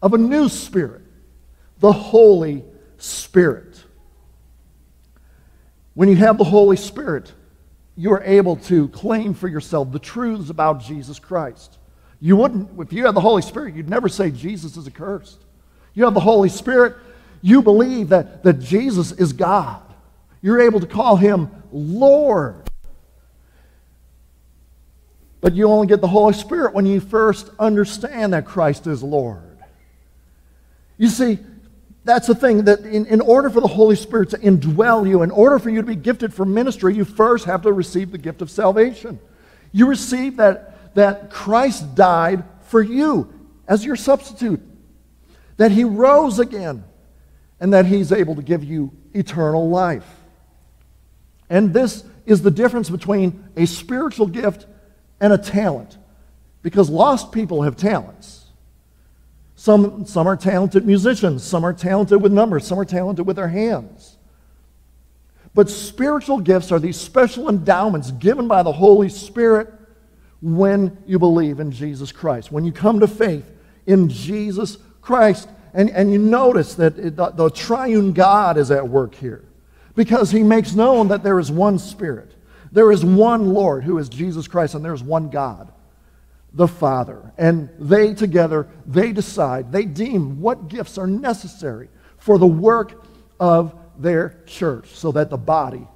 of 0.00 0.14
a 0.14 0.18
new 0.18 0.48
spirit, 0.48 1.02
the 1.80 1.92
Holy 1.92 2.64
Spirit. 2.98 3.82
When 5.94 6.08
you 6.08 6.16
have 6.16 6.38
the 6.38 6.44
Holy 6.44 6.76
Spirit, 6.76 7.32
you 8.00 8.14
are 8.14 8.22
able 8.24 8.56
to 8.56 8.88
claim 8.88 9.34
for 9.34 9.46
yourself 9.46 9.92
the 9.92 9.98
truths 9.98 10.48
about 10.48 10.80
Jesus 10.80 11.18
Christ. 11.18 11.76
You 12.18 12.34
wouldn't, 12.34 12.80
if 12.80 12.94
you 12.94 13.04
had 13.04 13.14
the 13.14 13.20
Holy 13.20 13.42
Spirit, 13.42 13.74
you'd 13.74 13.90
never 13.90 14.08
say 14.08 14.30
Jesus 14.30 14.78
is 14.78 14.86
accursed. 14.86 15.38
You 15.92 16.04
have 16.04 16.14
the 16.14 16.20
Holy 16.20 16.48
Spirit, 16.48 16.96
you 17.42 17.60
believe 17.60 18.08
that, 18.08 18.42
that 18.42 18.58
Jesus 18.58 19.12
is 19.12 19.34
God. 19.34 19.82
You're 20.40 20.62
able 20.62 20.80
to 20.80 20.86
call 20.86 21.16
him 21.16 21.50
Lord. 21.72 22.70
But 25.42 25.54
you 25.54 25.68
only 25.68 25.86
get 25.86 26.00
the 26.00 26.08
Holy 26.08 26.32
Spirit 26.32 26.72
when 26.72 26.86
you 26.86 27.00
first 27.00 27.50
understand 27.58 28.32
that 28.32 28.46
Christ 28.46 28.86
is 28.86 29.02
Lord. 29.02 29.58
You 30.96 31.08
see, 31.08 31.38
that's 32.10 32.26
the 32.26 32.34
thing 32.34 32.64
that 32.64 32.80
in, 32.80 33.06
in 33.06 33.20
order 33.20 33.48
for 33.48 33.60
the 33.60 33.68
Holy 33.68 33.94
Spirit 33.94 34.30
to 34.30 34.38
indwell 34.38 35.08
you, 35.08 35.22
in 35.22 35.30
order 35.30 35.60
for 35.60 35.70
you 35.70 35.80
to 35.80 35.86
be 35.86 35.94
gifted 35.94 36.34
for 36.34 36.44
ministry, 36.44 36.94
you 36.94 37.04
first 37.04 37.44
have 37.44 37.62
to 37.62 37.72
receive 37.72 38.10
the 38.10 38.18
gift 38.18 38.42
of 38.42 38.50
salvation. 38.50 39.20
You 39.70 39.86
receive 39.86 40.38
that, 40.38 40.94
that 40.96 41.30
Christ 41.30 41.94
died 41.94 42.42
for 42.62 42.82
you 42.82 43.32
as 43.68 43.84
your 43.84 43.94
substitute, 43.94 44.60
that 45.56 45.70
he 45.70 45.84
rose 45.84 46.40
again, 46.40 46.82
and 47.60 47.72
that 47.74 47.86
he's 47.86 48.10
able 48.10 48.34
to 48.34 48.42
give 48.42 48.64
you 48.64 48.90
eternal 49.14 49.68
life. 49.68 50.08
And 51.48 51.72
this 51.72 52.02
is 52.26 52.42
the 52.42 52.50
difference 52.50 52.90
between 52.90 53.48
a 53.56 53.66
spiritual 53.66 54.26
gift 54.26 54.66
and 55.20 55.32
a 55.32 55.38
talent. 55.38 55.96
Because 56.62 56.90
lost 56.90 57.30
people 57.30 57.62
have 57.62 57.76
talents. 57.76 58.39
Some, 59.60 60.06
some 60.06 60.26
are 60.26 60.38
talented 60.38 60.86
musicians, 60.86 61.44
some 61.44 61.66
are 61.66 61.74
talented 61.74 62.22
with 62.22 62.32
numbers, 62.32 62.66
some 62.66 62.78
are 62.78 62.84
talented 62.86 63.26
with 63.26 63.36
their 63.36 63.48
hands. 63.48 64.16
But 65.52 65.68
spiritual 65.68 66.38
gifts 66.38 66.72
are 66.72 66.78
these 66.78 66.98
special 66.98 67.50
endowments 67.50 68.10
given 68.12 68.48
by 68.48 68.62
the 68.62 68.72
Holy 68.72 69.10
Spirit 69.10 69.70
when 70.40 70.96
you 71.06 71.18
believe 71.18 71.60
in 71.60 71.72
Jesus 71.72 72.10
Christ, 72.10 72.50
when 72.50 72.64
you 72.64 72.72
come 72.72 73.00
to 73.00 73.06
faith 73.06 73.44
in 73.84 74.08
Jesus 74.08 74.78
Christ. 75.02 75.46
And, 75.74 75.90
and 75.90 76.10
you 76.10 76.18
notice 76.18 76.74
that 76.76 76.98
it, 76.98 77.16
the, 77.16 77.28
the 77.28 77.50
triune 77.50 78.14
God 78.14 78.56
is 78.56 78.70
at 78.70 78.88
work 78.88 79.14
here 79.14 79.44
because 79.94 80.30
he 80.30 80.42
makes 80.42 80.74
known 80.74 81.08
that 81.08 81.22
there 81.22 81.38
is 81.38 81.52
one 81.52 81.78
Spirit. 81.78 82.34
There 82.72 82.90
is 82.90 83.04
one 83.04 83.52
Lord 83.52 83.84
who 83.84 83.98
is 83.98 84.08
Jesus 84.08 84.48
Christ, 84.48 84.74
and 84.74 84.82
there 84.82 84.94
is 84.94 85.02
one 85.02 85.28
God, 85.28 85.70
the 86.52 86.68
Father. 86.68 87.32
And 87.38 87.68
they 87.78 88.14
together, 88.14 88.68
they 88.86 89.12
decide, 89.12 89.72
they 89.72 89.84
deem 89.84 90.40
what 90.40 90.68
gifts 90.68 90.98
are 90.98 91.06
necessary 91.06 91.88
for 92.18 92.38
the 92.38 92.46
work 92.46 93.04
of 93.38 93.74
their 93.98 94.42
church 94.46 94.88
so 94.88 95.12
that 95.12 95.30
the 95.30 95.36
body 95.36 95.86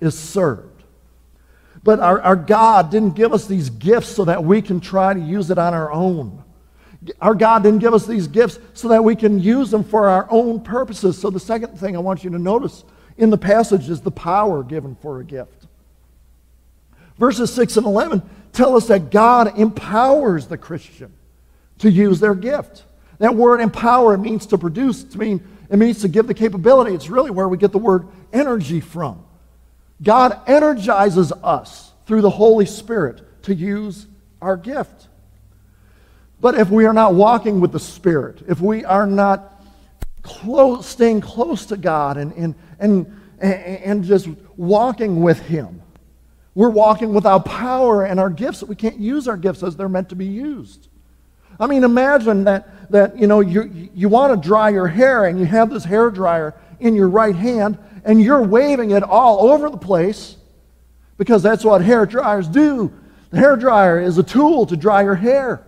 is 0.00 0.18
served. 0.18 0.84
But 1.82 2.00
our, 2.00 2.20
our 2.22 2.36
God 2.36 2.90
didn't 2.90 3.14
give 3.14 3.32
us 3.32 3.46
these 3.46 3.68
gifts 3.70 4.08
so 4.08 4.24
that 4.24 4.42
we 4.42 4.62
can 4.62 4.80
try 4.80 5.12
to 5.12 5.20
use 5.20 5.50
it 5.50 5.58
on 5.58 5.74
our 5.74 5.92
own. 5.92 6.42
Our 7.20 7.34
God 7.34 7.62
didn't 7.62 7.80
give 7.80 7.92
us 7.92 8.06
these 8.06 8.26
gifts 8.26 8.58
so 8.72 8.88
that 8.88 9.04
we 9.04 9.14
can 9.14 9.38
use 9.38 9.70
them 9.70 9.84
for 9.84 10.08
our 10.08 10.26
own 10.30 10.60
purposes. 10.60 11.18
So, 11.18 11.28
the 11.28 11.40
second 11.40 11.78
thing 11.78 11.94
I 11.94 11.98
want 11.98 12.24
you 12.24 12.30
to 12.30 12.38
notice 12.38 12.84
in 13.18 13.28
the 13.28 13.36
passage 13.36 13.90
is 13.90 14.00
the 14.00 14.10
power 14.10 14.62
given 14.62 14.94
for 14.96 15.20
a 15.20 15.24
gift. 15.24 15.66
Verses 17.18 17.52
6 17.52 17.76
and 17.76 17.86
11 17.86 18.22
tell 18.54 18.76
us 18.76 18.86
that 18.88 19.10
God 19.10 19.58
empowers 19.58 20.46
the 20.46 20.56
Christian 20.56 21.12
to 21.78 21.90
use 21.90 22.20
their 22.20 22.34
gift. 22.34 22.84
That 23.18 23.34
word 23.34 23.60
empower 23.60 24.16
means 24.16 24.46
to 24.46 24.58
produce, 24.58 25.04
to 25.04 25.18
mean, 25.18 25.46
it 25.70 25.76
means 25.76 26.00
to 26.00 26.08
give 26.08 26.26
the 26.26 26.34
capability. 26.34 26.94
It's 26.94 27.08
really 27.08 27.30
where 27.30 27.48
we 27.48 27.56
get 27.56 27.72
the 27.72 27.78
word 27.78 28.06
energy 28.32 28.80
from. 28.80 29.24
God 30.02 30.40
energizes 30.46 31.32
us 31.32 31.92
through 32.06 32.22
the 32.22 32.30
Holy 32.30 32.66
Spirit 32.66 33.42
to 33.44 33.54
use 33.54 34.06
our 34.40 34.56
gift. 34.56 35.08
But 36.40 36.56
if 36.56 36.70
we 36.70 36.84
are 36.84 36.92
not 36.92 37.14
walking 37.14 37.60
with 37.60 37.72
the 37.72 37.80
Spirit, 37.80 38.42
if 38.48 38.60
we 38.60 38.84
are 38.84 39.06
not 39.06 39.62
close, 40.22 40.86
staying 40.86 41.20
close 41.20 41.66
to 41.66 41.76
God 41.76 42.16
and, 42.16 42.32
and, 42.32 42.54
and, 42.78 43.06
and 43.40 44.04
just 44.04 44.28
walking 44.56 45.22
with 45.22 45.38
Him. 45.40 45.82
We're 46.54 46.70
walking 46.70 47.12
without 47.12 47.44
power 47.44 48.04
and 48.04 48.20
our 48.20 48.30
gifts. 48.30 48.62
We 48.62 48.76
can't 48.76 48.98
use 48.98 49.26
our 49.26 49.36
gifts 49.36 49.62
as 49.62 49.76
they're 49.76 49.88
meant 49.88 50.08
to 50.10 50.16
be 50.16 50.26
used. 50.26 50.88
I 51.58 51.66
mean, 51.66 51.84
imagine 51.84 52.44
that, 52.44 52.90
that 52.90 53.18
you 53.18 53.26
know, 53.26 53.40
you, 53.40 53.90
you 53.94 54.08
want 54.08 54.40
to 54.40 54.48
dry 54.48 54.70
your 54.70 54.86
hair 54.86 55.24
and 55.24 55.38
you 55.38 55.46
have 55.46 55.70
this 55.70 55.84
hair 55.84 56.10
dryer 56.10 56.54
in 56.80 56.94
your 56.94 57.08
right 57.08 57.34
hand 57.34 57.78
and 58.04 58.22
you're 58.22 58.42
waving 58.42 58.90
it 58.90 59.02
all 59.02 59.50
over 59.50 59.70
the 59.70 59.76
place 59.76 60.36
because 61.16 61.42
that's 61.42 61.64
what 61.64 61.80
hair 61.80 62.06
dryers 62.06 62.48
do. 62.48 62.92
The 63.30 63.38
hair 63.38 63.56
dryer 63.56 64.00
is 64.00 64.18
a 64.18 64.22
tool 64.22 64.66
to 64.66 64.76
dry 64.76 65.02
your 65.02 65.14
hair. 65.14 65.64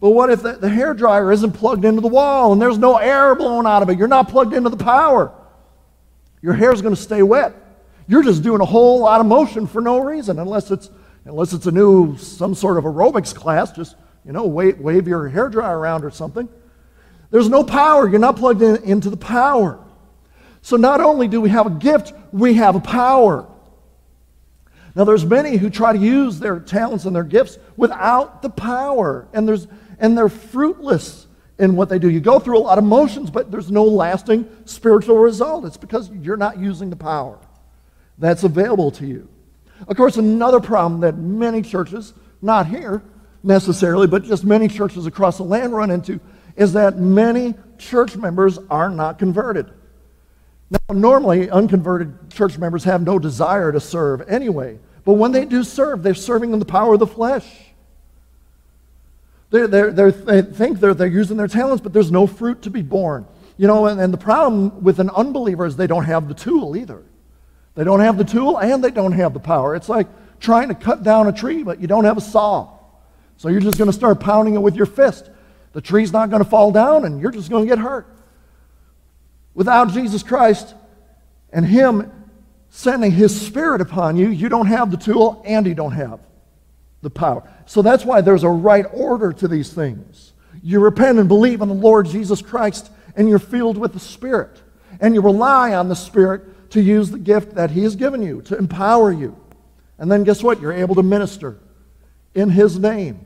But 0.00 0.10
what 0.10 0.30
if 0.30 0.42
the, 0.42 0.52
the 0.52 0.68
hair 0.68 0.94
dryer 0.94 1.32
isn't 1.32 1.52
plugged 1.52 1.84
into 1.84 2.00
the 2.00 2.08
wall 2.08 2.52
and 2.52 2.60
there's 2.60 2.78
no 2.78 2.96
air 2.96 3.34
blowing 3.34 3.66
out 3.66 3.82
of 3.82 3.88
it? 3.88 3.98
You're 3.98 4.08
not 4.08 4.28
plugged 4.28 4.52
into 4.52 4.68
the 4.68 4.76
power. 4.76 5.32
Your 6.42 6.54
hair's 6.54 6.82
going 6.82 6.94
to 6.94 7.00
stay 7.00 7.22
wet. 7.22 7.54
You're 8.06 8.22
just 8.22 8.42
doing 8.42 8.60
a 8.60 8.66
whole 8.66 9.00
lot 9.00 9.20
of 9.20 9.26
motion 9.26 9.66
for 9.66 9.80
no 9.80 10.00
reason, 10.00 10.38
unless 10.38 10.70
it's 10.70 10.90
unless 11.24 11.52
it's 11.52 11.66
a 11.66 11.70
new 11.70 12.16
some 12.18 12.54
sort 12.54 12.76
of 12.76 12.84
aerobics 12.84 13.34
class. 13.34 13.72
Just 13.72 13.96
you 14.24 14.32
know, 14.32 14.46
wave, 14.46 14.78
wave 14.78 15.06
your 15.06 15.28
hair 15.28 15.48
dryer 15.48 15.78
around 15.78 16.04
or 16.04 16.10
something. 16.10 16.48
There's 17.30 17.48
no 17.48 17.64
power. 17.64 18.08
You're 18.08 18.20
not 18.20 18.36
plugged 18.36 18.62
in, 18.62 18.76
into 18.84 19.10
the 19.10 19.16
power. 19.16 19.78
So 20.62 20.76
not 20.76 21.00
only 21.00 21.28
do 21.28 21.40
we 21.40 21.50
have 21.50 21.66
a 21.66 21.70
gift, 21.70 22.12
we 22.32 22.54
have 22.54 22.74
a 22.74 22.80
power. 22.80 23.46
Now 24.94 25.04
there's 25.04 25.24
many 25.24 25.56
who 25.56 25.68
try 25.68 25.92
to 25.92 25.98
use 25.98 26.38
their 26.38 26.60
talents 26.60 27.04
and 27.04 27.14
their 27.14 27.24
gifts 27.24 27.58
without 27.76 28.42
the 28.42 28.50
power, 28.50 29.28
and 29.32 29.48
there's 29.48 29.66
and 29.98 30.16
they're 30.16 30.28
fruitless 30.28 31.26
in 31.58 31.76
what 31.76 31.88
they 31.88 31.98
do. 31.98 32.10
You 32.10 32.20
go 32.20 32.38
through 32.38 32.58
a 32.58 32.60
lot 32.60 32.78
of 32.78 32.84
motions, 32.84 33.30
but 33.30 33.50
there's 33.50 33.70
no 33.70 33.84
lasting 33.84 34.48
spiritual 34.64 35.18
result. 35.18 35.64
It's 35.64 35.76
because 35.76 36.10
you're 36.10 36.36
not 36.36 36.58
using 36.58 36.90
the 36.90 36.96
power 36.96 37.38
that's 38.18 38.44
available 38.44 38.90
to 38.92 39.06
you. 39.06 39.28
Of 39.88 39.96
course, 39.96 40.16
another 40.16 40.60
problem 40.60 41.00
that 41.00 41.16
many 41.16 41.62
churches, 41.62 42.14
not 42.40 42.66
here 42.66 43.02
necessarily, 43.42 44.06
but 44.06 44.24
just 44.24 44.44
many 44.44 44.68
churches 44.68 45.06
across 45.06 45.36
the 45.36 45.42
land 45.42 45.74
run 45.74 45.90
into 45.90 46.20
is 46.56 46.72
that 46.74 46.98
many 46.98 47.54
church 47.78 48.16
members 48.16 48.58
are 48.70 48.88
not 48.88 49.18
converted. 49.18 49.70
Now, 50.70 50.94
normally, 50.94 51.50
unconverted 51.50 52.30
church 52.30 52.58
members 52.58 52.84
have 52.84 53.02
no 53.02 53.18
desire 53.18 53.72
to 53.72 53.80
serve 53.80 54.22
anyway, 54.28 54.78
but 55.04 55.14
when 55.14 55.32
they 55.32 55.44
do 55.44 55.62
serve, 55.62 56.02
they're 56.02 56.14
serving 56.14 56.52
in 56.52 56.58
the 56.58 56.64
power 56.64 56.94
of 56.94 57.00
the 57.00 57.06
flesh. 57.06 57.46
They're, 59.50 59.68
they're, 59.68 59.92
they're, 59.92 60.10
they 60.10 60.42
think 60.42 60.80
they're, 60.80 60.94
they're 60.94 61.06
using 61.06 61.36
their 61.36 61.48
talents, 61.48 61.82
but 61.82 61.92
there's 61.92 62.10
no 62.10 62.26
fruit 62.26 62.62
to 62.62 62.70
be 62.70 62.82
born. 62.82 63.26
You 63.56 63.68
know, 63.68 63.86
and, 63.86 64.00
and 64.00 64.12
the 64.12 64.18
problem 64.18 64.82
with 64.82 64.98
an 64.98 65.10
unbeliever 65.10 65.66
is 65.66 65.76
they 65.76 65.86
don't 65.86 66.04
have 66.04 66.26
the 66.28 66.34
tool 66.34 66.76
either. 66.76 67.02
They 67.74 67.84
don't 67.84 68.00
have 68.00 68.16
the 68.18 68.24
tool 68.24 68.58
and 68.58 68.82
they 68.82 68.90
don't 68.90 69.12
have 69.12 69.34
the 69.34 69.40
power. 69.40 69.74
It's 69.74 69.88
like 69.88 70.06
trying 70.40 70.68
to 70.68 70.74
cut 70.74 71.02
down 71.02 71.26
a 71.26 71.32
tree, 71.32 71.62
but 71.62 71.80
you 71.80 71.86
don't 71.86 72.04
have 72.04 72.16
a 72.16 72.20
saw. 72.20 72.78
So 73.36 73.48
you're 73.48 73.60
just 73.60 73.78
going 73.78 73.90
to 73.90 73.96
start 73.96 74.20
pounding 74.20 74.54
it 74.54 74.62
with 74.62 74.76
your 74.76 74.86
fist. 74.86 75.28
The 75.72 75.80
tree's 75.80 76.12
not 76.12 76.30
going 76.30 76.42
to 76.42 76.48
fall 76.48 76.70
down 76.70 77.04
and 77.04 77.20
you're 77.20 77.32
just 77.32 77.50
going 77.50 77.66
to 77.66 77.68
get 77.68 77.78
hurt. 77.78 78.06
Without 79.54 79.92
Jesus 79.92 80.22
Christ 80.22 80.74
and 81.52 81.66
Him 81.66 82.12
sending 82.70 83.10
His 83.10 83.38
Spirit 83.38 83.80
upon 83.80 84.16
you, 84.16 84.28
you 84.28 84.48
don't 84.48 84.66
have 84.66 84.90
the 84.90 84.96
tool 84.96 85.42
and 85.44 85.66
you 85.66 85.74
don't 85.74 85.92
have 85.92 86.20
the 87.02 87.10
power. 87.10 87.48
So 87.66 87.82
that's 87.82 88.04
why 88.04 88.20
there's 88.20 88.44
a 88.44 88.48
right 88.48 88.86
order 88.92 89.32
to 89.32 89.48
these 89.48 89.72
things. 89.72 90.32
You 90.62 90.80
repent 90.80 91.18
and 91.18 91.28
believe 91.28 91.60
in 91.60 91.68
the 91.68 91.74
Lord 91.74 92.06
Jesus 92.06 92.40
Christ, 92.40 92.90
and 93.16 93.28
you're 93.28 93.38
filled 93.38 93.76
with 93.76 93.92
the 93.92 94.00
Spirit. 94.00 94.62
And 95.00 95.14
you 95.14 95.20
rely 95.20 95.74
on 95.74 95.88
the 95.88 95.96
Spirit 95.96 96.42
to 96.74 96.82
use 96.82 97.10
the 97.10 97.18
gift 97.18 97.54
that 97.54 97.70
He 97.70 97.84
has 97.84 97.94
given 97.94 98.20
you, 98.20 98.42
to 98.42 98.58
empower 98.58 99.12
you. 99.12 99.36
And 99.96 100.10
then 100.10 100.24
guess 100.24 100.42
what? 100.42 100.60
You're 100.60 100.72
able 100.72 100.96
to 100.96 101.04
minister 101.04 101.58
in 102.34 102.50
His 102.50 102.78
name. 102.78 103.24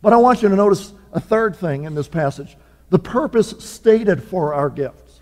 But 0.00 0.14
I 0.14 0.16
want 0.16 0.42
you 0.42 0.48
to 0.48 0.56
notice 0.56 0.94
a 1.12 1.20
third 1.20 1.54
thing 1.54 1.84
in 1.84 1.94
this 1.94 2.08
passage 2.08 2.56
the 2.88 2.98
purpose 2.98 3.54
stated 3.58 4.22
for 4.22 4.52
our 4.52 4.68
gifts. 4.68 5.20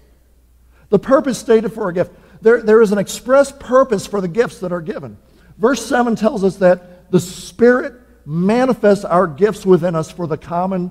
The 0.88 0.98
purpose 0.98 1.38
stated 1.38 1.72
for 1.72 1.84
our 1.84 1.92
gift. 1.92 2.12
There, 2.42 2.62
there 2.62 2.80
is 2.80 2.90
an 2.90 2.98
express 2.98 3.52
purpose 3.52 4.06
for 4.06 4.20
the 4.20 4.28
gifts 4.28 4.60
that 4.60 4.72
are 4.72 4.80
given. 4.80 5.18
Verse 5.58 5.84
7 5.84 6.16
tells 6.16 6.42
us 6.42 6.56
that 6.56 7.10
the 7.10 7.20
Spirit 7.20 7.94
manifests 8.24 9.04
our 9.04 9.26
gifts 9.26 9.66
within 9.66 9.94
us 9.94 10.10
for 10.10 10.26
the 10.26 10.36
common 10.36 10.90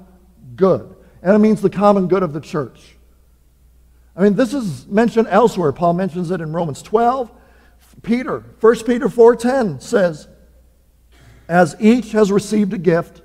good. 0.55 0.95
And 1.21 1.33
it 1.33 1.39
means 1.39 1.61
the 1.61 1.69
common 1.69 2.07
good 2.07 2.23
of 2.23 2.33
the 2.33 2.41
church. 2.41 2.97
I 4.19 4.23
mean, 4.23 4.35
this 4.35 4.53
is 4.53 4.85
mentioned 4.87 5.29
elsewhere. 5.31 5.71
Paul 5.71 5.93
mentions 5.93 6.29
it 6.29 6.41
in 6.41 6.51
Romans 6.51 6.81
12. 6.81 7.31
Peter, 8.01 8.43
1 8.59 8.83
Peter 8.83 9.07
4.10 9.07 9.81
says, 9.81 10.27
as 11.47 11.77
each 11.79 12.11
has 12.11 12.29
received 12.29 12.73
a 12.73 12.77
gift, 12.77 13.21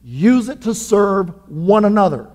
use 0.00 0.48
it 0.48 0.62
to 0.62 0.76
serve 0.76 1.30
one 1.50 1.84
another 1.84 2.30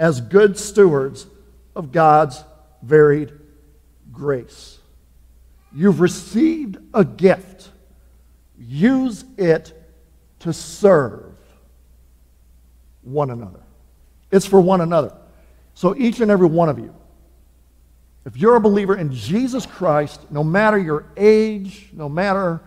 as 0.00 0.20
good 0.20 0.58
stewards 0.58 1.28
of 1.76 1.92
God's 1.92 2.42
varied 2.82 3.32
grace. 4.10 4.80
You've 5.72 6.00
received 6.00 6.78
a 6.92 7.04
gift. 7.04 7.70
Use 8.58 9.24
it 9.36 9.72
to 10.40 10.52
serve 10.52 11.36
one 13.02 13.30
another. 13.30 13.60
It's 14.32 14.46
for 14.46 14.60
one 14.60 14.80
another. 14.80 15.16
So 15.76 15.94
each 15.94 16.20
and 16.20 16.30
every 16.30 16.46
one 16.46 16.70
of 16.70 16.78
you, 16.78 16.94
if 18.24 18.34
you're 18.36 18.56
a 18.56 18.60
believer 18.60 18.96
in 18.96 19.12
Jesus 19.12 19.66
Christ, 19.66 20.32
no 20.32 20.42
matter 20.42 20.78
your 20.78 21.04
age, 21.16 21.90
no 21.92 22.08
matter 22.08 22.62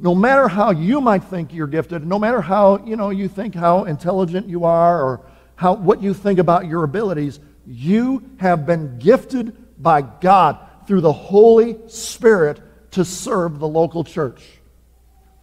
no 0.00 0.14
matter 0.14 0.46
how 0.46 0.70
you 0.70 1.00
might 1.00 1.24
think 1.24 1.52
you're 1.52 1.66
gifted, 1.66 2.06
no 2.06 2.18
matter 2.18 2.40
how 2.40 2.84
you 2.84 2.96
know 2.96 3.10
you 3.10 3.28
think 3.28 3.54
how 3.54 3.84
intelligent 3.84 4.48
you 4.48 4.64
are 4.64 5.00
or 5.00 5.26
how 5.54 5.74
what 5.74 6.02
you 6.02 6.12
think 6.12 6.40
about 6.40 6.66
your 6.66 6.82
abilities, 6.82 7.38
you 7.66 8.28
have 8.38 8.66
been 8.66 8.98
gifted 8.98 9.56
by 9.80 10.02
God 10.02 10.58
through 10.88 11.02
the 11.02 11.12
Holy 11.12 11.78
Spirit 11.86 12.60
to 12.92 13.04
serve 13.04 13.60
the 13.60 13.68
local 13.68 14.02
church 14.02 14.42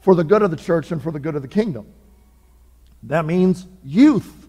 for 0.01 0.13
the 0.13 0.25
good 0.25 0.41
of 0.41 0.51
the 0.51 0.57
church 0.57 0.91
and 0.91 1.01
for 1.01 1.11
the 1.11 1.19
good 1.19 1.35
of 1.35 1.41
the 1.41 1.47
kingdom. 1.47 1.87
That 3.03 3.25
means 3.25 3.65
youth. 3.83 4.44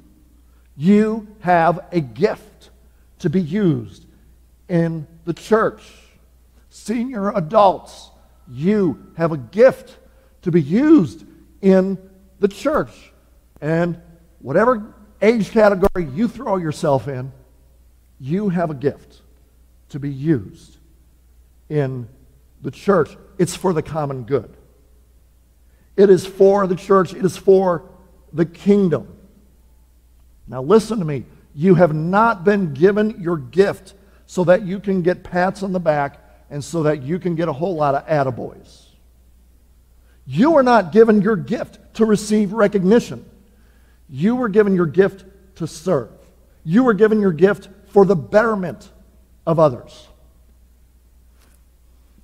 You 0.77 1.27
have 1.41 1.87
a 1.91 2.01
gift 2.01 2.71
to 3.21 3.31
be 3.31 3.41
used 3.41 4.05
in 4.69 5.07
the 5.25 5.33
church. 5.33 5.83
Senior 6.71 7.31
adults, 7.31 8.11
you 8.49 9.13
have 9.17 9.33
a 9.33 9.39
gift 9.39 9.97
to 10.43 10.51
be 10.51 10.61
used 10.61 11.25
in 11.63 11.99
the 12.39 12.49
church. 12.49 13.13
And 13.61 14.01
whatever 14.41 14.95
age 15.23 15.51
category 15.51 16.05
you 16.15 16.29
throw 16.29 16.57
yourself 16.57 17.09
in, 17.09 17.33
you 18.21 18.51
have 18.51 18.71
a 18.71 18.75
gift 18.75 19.23
to 19.89 19.99
be 19.99 20.11
used 20.11 20.77
in 21.69 22.09
the 22.63 22.71
church. 22.71 23.17
It's 23.39 23.57
for 23.57 23.73
the 23.73 23.83
common 23.83 24.25
good. 24.25 24.55
It 25.97 26.11
is 26.11 26.27
for 26.27 26.67
the 26.67 26.77
church, 26.77 27.15
it 27.15 27.25
is 27.25 27.37
for 27.37 27.89
the 28.33 28.45
kingdom. 28.45 29.16
Now, 30.49 30.63
listen 30.63 30.99
to 30.99 31.05
me. 31.05 31.25
You 31.55 31.75
have 31.75 31.95
not 31.95 32.45
been 32.45 32.75
given 32.75 33.21
your 33.21 33.37
gift 33.37 33.95
so 34.27 34.45
that 34.45 34.63
you 34.63 34.79
can 34.79 35.03
get 35.03 35.25
pats 35.25 35.63
on 35.63 35.73
the 35.73 35.81
back 35.81 36.21
and 36.51 36.63
so 36.63 36.83
that 36.85 37.03
you 37.03 37.19
can 37.19 37.35
get 37.35 37.49
a 37.49 37.53
whole 37.53 37.75
lot 37.75 37.95
of 37.95 38.07
attaboys. 38.07 38.85
You 40.27 40.57
are 40.57 40.63
not 40.63 40.93
given 40.93 41.23
your 41.23 41.37
gift 41.37 41.79
to 41.95 42.05
receive 42.05 42.53
recognition. 42.53 43.25
You 44.09 44.37
were 44.37 44.49
given 44.49 44.75
your 44.75 44.87
gift 44.87 45.25
to 45.57 45.67
serve. 45.67 46.11
You 46.65 46.85
were 46.85 46.95
given 46.95 47.21
your 47.21 47.33
gift 47.33 47.69
for 47.89 48.05
the 48.05 48.17
betterment 48.17 48.91
of 49.47 49.59
others. 49.59 50.09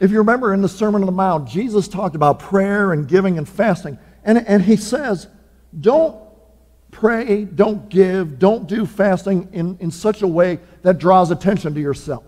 If 0.01 0.11
you 0.11 0.19
remember 0.19 0.53
in 0.53 0.63
the 0.63 0.69
Sermon 0.69 1.03
on 1.03 1.07
the 1.07 1.13
Mount, 1.13 1.49
Jesus 1.49 1.87
talked 1.87 2.17
about 2.17 2.41
prayer 2.41 2.93
and 2.93 3.07
giving 3.07 3.39
and 3.39 3.49
fasting. 3.49 3.99
And, 4.25 4.47
and 4.49 4.63
he 4.63 4.77
says, 4.77 5.29
don't 5.81 6.17
pray, 6.93 7.45
don't 7.45 7.89
give, 7.89 8.39
don't 8.39 8.69
do 8.69 8.87
fasting 8.87 9.49
in, 9.53 9.77
in 9.81 9.91
such 9.91 10.23
a 10.23 10.29
way 10.29 10.61
that 10.83 10.99
draws 10.99 11.33
attention 11.33 11.75
to 11.75 11.81
yourself. 11.81 12.25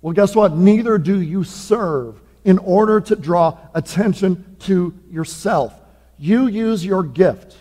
Well, 0.00 0.12
guess 0.12 0.36
what? 0.36 0.56
Neither 0.56 0.98
do 0.98 1.20
you 1.20 1.42
serve 1.42 2.20
in 2.44 2.58
order 2.58 3.00
to 3.00 3.16
draw 3.16 3.58
attention 3.74 4.56
to 4.60 4.94
yourself. 5.10 5.74
You 6.16 6.46
use 6.46 6.84
your 6.84 7.02
gift 7.02 7.56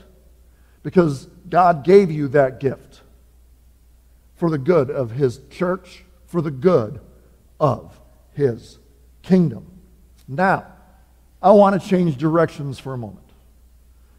because 0.83 1.25
God 1.49 1.83
gave 1.83 2.11
you 2.11 2.27
that 2.29 2.59
gift 2.59 3.01
for 4.35 4.51
the 4.51 4.59
good 4.59 4.91
of 4.91 5.09
His 5.09 5.39
church, 5.49 6.03
for 6.27 6.43
the 6.43 6.51
good 6.51 6.99
of 7.59 7.99
his 8.37 8.77
kingdom. 9.23 9.65
Now, 10.27 10.67
I 11.41 11.51
want 11.51 11.81
to 11.81 11.89
change 11.89 12.17
directions 12.17 12.77
for 12.77 12.93
a 12.93 12.97
moment. 12.97 13.26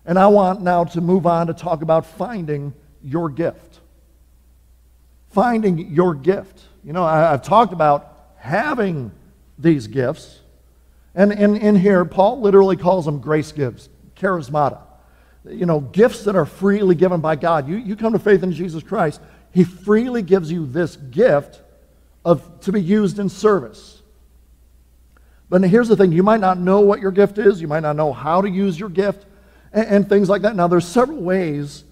And 0.08 0.18
I 0.18 0.28
want 0.28 0.62
now 0.62 0.84
to 0.84 1.02
move 1.02 1.26
on 1.26 1.48
to 1.48 1.52
talk 1.52 1.82
about 1.82 2.06
finding 2.06 2.72
your 3.04 3.28
gift. 3.28 3.80
Finding 5.28 5.90
your 5.92 6.14
gift. 6.14 6.62
You 6.82 6.94
know, 6.94 7.04
I, 7.04 7.32
have 7.32 7.42
talked 7.42 7.74
about 7.74 8.32
having 8.38 9.12
these 9.58 9.86
gifts. 9.86 10.40
And 11.14 11.30
in, 11.30 11.76
here, 11.76 12.06
Paul 12.06 12.40
literally 12.40 12.78
calls 12.78 13.04
them 13.04 13.20
grace 13.20 13.52
gifts, 13.52 13.90
charismata. 14.16 14.80
You 15.46 15.66
know, 15.66 15.80
gifts 15.80 16.24
that 16.24 16.36
are 16.36 16.46
freely 16.46 16.94
given 16.94 17.20
by 17.20 17.36
God. 17.36 17.68
You, 17.68 17.76
you 17.76 17.94
come 17.94 18.14
to 18.14 18.18
faith 18.18 18.42
in 18.42 18.52
Jesus 18.52 18.82
Christ, 18.82 19.20
He 19.52 19.62
freely 19.62 20.22
gives 20.22 20.50
you 20.50 20.64
this 20.64 20.96
gift 20.96 21.60
of, 22.24 22.60
to 22.60 22.72
be 22.72 22.80
used 22.80 23.18
in 23.18 23.28
service. 23.28 24.00
But 25.50 25.62
here's 25.64 25.88
the 25.88 25.96
thing 25.96 26.12
you 26.12 26.22
might 26.22 26.40
not 26.40 26.58
know 26.58 26.80
what 26.80 27.00
your 27.00 27.12
gift 27.12 27.36
is, 27.36 27.60
you 27.60 27.68
might 27.68 27.80
not 27.80 27.94
know 27.94 28.14
how 28.14 28.40
to 28.40 28.48
use 28.48 28.80
your 28.80 28.88
gift, 28.88 29.26
and, 29.72 29.86
and 29.86 30.08
things 30.08 30.28
like 30.28 30.42
that. 30.42 30.56
Now, 30.56 30.68
there's 30.68 30.86
several 30.86 31.20
ways 31.20 31.84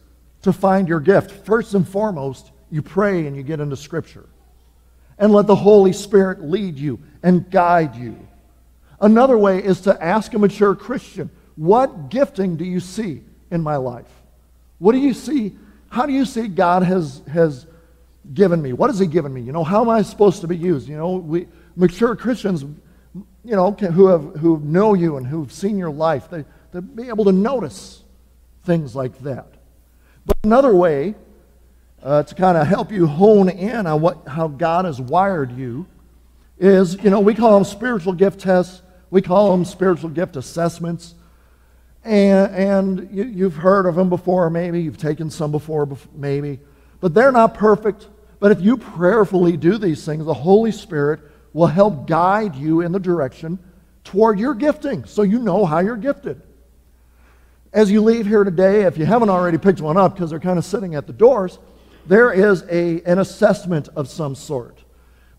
to 0.43 0.53
find 0.53 0.89
your 0.89 1.01
gift. 1.01 1.31
First 1.31 1.75
and 1.75 1.87
foremost, 1.87 2.53
you 2.71 2.83
pray 2.83 3.27
and 3.27 3.37
you 3.37 3.43
get 3.43 3.61
into 3.61 3.77
Scripture. 3.77 4.27
And 5.19 5.33
let 5.33 5.47
the 5.47 5.57
Holy 5.57 5.93
Spirit 5.93 6.43
lead 6.43 6.79
you 6.79 7.01
and 7.23 7.51
guide 7.51 7.97
you. 7.97 8.17
Another 9.01 9.37
way 9.37 9.63
is 9.63 9.83
to 9.83 10.03
ask 10.03 10.33
a 10.35 10.39
mature 10.39 10.75
Christian, 10.75 11.31
What 11.57 12.11
gifting 12.11 12.57
do 12.57 12.65
you 12.65 12.81
see 12.81 13.23
in 13.51 13.63
my 13.63 13.77
life? 13.77 14.11
What 14.79 14.93
do 14.93 14.99
you 14.99 15.15
see? 15.15 15.57
How 15.89 16.07
do 16.07 16.13
you 16.13 16.25
see 16.25 16.49
God 16.49 16.83
has, 16.83 17.23
has 17.33 17.67
given 18.35 18.61
me? 18.61 18.73
What 18.73 18.91
has 18.91 18.99
He 18.99 19.07
given 19.07 19.33
me? 19.33 19.41
You 19.41 19.53
know, 19.53 19.65
how 19.65 19.81
am 19.81 19.89
I 19.89 20.03
supposed 20.03 20.43
to 20.43 20.47
be 20.47 20.57
used? 20.57 20.89
You 20.89 20.97
know, 20.97 21.17
we 21.17 21.47
mature 21.77 22.15
Christians, 22.17 22.63
you 22.63 23.57
know, 23.57 23.71
who 23.73 24.09
have 24.09 24.37
who 24.37 24.61
know 24.61 24.95
you 24.95 25.17
and 25.17 25.27
who've 25.27 25.53
seen 25.53 25.79
your 25.79 25.91
life, 25.91 26.29
they 26.29 26.45
they 26.73 26.81
be 26.81 27.09
able 27.09 27.25
to 27.25 27.33
notice 27.33 28.03
things 28.65 28.95
like 28.95 29.19
that. 29.21 29.47
But 30.25 30.37
another 30.45 30.75
way 30.75 31.15
uh, 32.03 32.23
to 32.23 32.35
kind 32.35 32.59
of 32.59 32.67
help 32.67 32.93
you 32.93 33.07
hone 33.07 33.49
in 33.49 33.87
on 33.87 34.01
what 34.01 34.29
how 34.29 34.49
God 34.49 34.85
has 34.85 35.01
wired 35.01 35.57
you 35.57 35.87
is, 36.59 37.03
you 37.03 37.11
know, 37.11 37.21
we 37.21 37.35
call 37.35 37.55
them 37.55 37.65
spiritual 37.65 38.13
gift 38.13 38.41
tests. 38.41 38.83
We 39.11 39.23
call 39.23 39.51
them 39.51 39.65
spiritual 39.65 40.11
gift 40.11 40.37
assessments. 40.37 41.15
And, 42.05 42.55
and 42.55 43.11
you, 43.11 43.45
have 43.45 43.57
heard 43.57 43.87
of 43.87 43.97
them 43.97 44.09
before, 44.09 44.49
maybe. 44.49 44.81
You've 44.81 44.97
taken 44.97 45.29
some 45.31 45.51
before, 45.51 45.89
maybe. 46.15 46.61
But 47.01 47.15
they're 47.15 47.33
not 47.33 47.55
perfect. 47.55 48.09
But 48.39 48.53
if 48.53 48.61
you 48.61 48.77
prayerfully 48.77 49.57
do 49.57 49.77
these 49.77 50.05
things, 50.05 50.25
the 50.25 50.35
Holy 50.35 50.71
Spirit 50.71 51.21
will 51.53 51.67
help 51.67 52.07
guide 52.07 52.55
you 52.55 52.83
in 52.83 52.93
the 52.93 53.01
direction 53.01 53.59
toward 54.05 54.39
your 54.39 54.55
gifting 54.55 55.05
so 55.05 55.23
you 55.23 55.41
know 55.41 55.65
how 55.65 55.81
you're 55.81 55.97
gifted. 55.97 56.41
As 57.77 57.91
you 57.91 58.01
leave 58.01 58.27
here 58.27 58.43
today, 58.43 58.85
if 58.85 58.97
you 58.97 59.05
haven't 59.05 59.29
already 59.29 59.59
picked 59.59 59.83
one 59.83 59.99
up 59.99 60.15
because 60.15 60.31
they're 60.31 60.41
kind 60.41 60.59
of 60.59 60.65
sitting 60.65 60.95
at 60.95 61.07
the 61.07 61.13
doors, 61.13 61.59
there 62.07 62.33
is 62.33 62.63
a, 62.71 63.03
an 63.03 63.19
assessment 63.19 63.91
of 63.95 64.09
some 64.09 64.35
sort. 64.35 64.83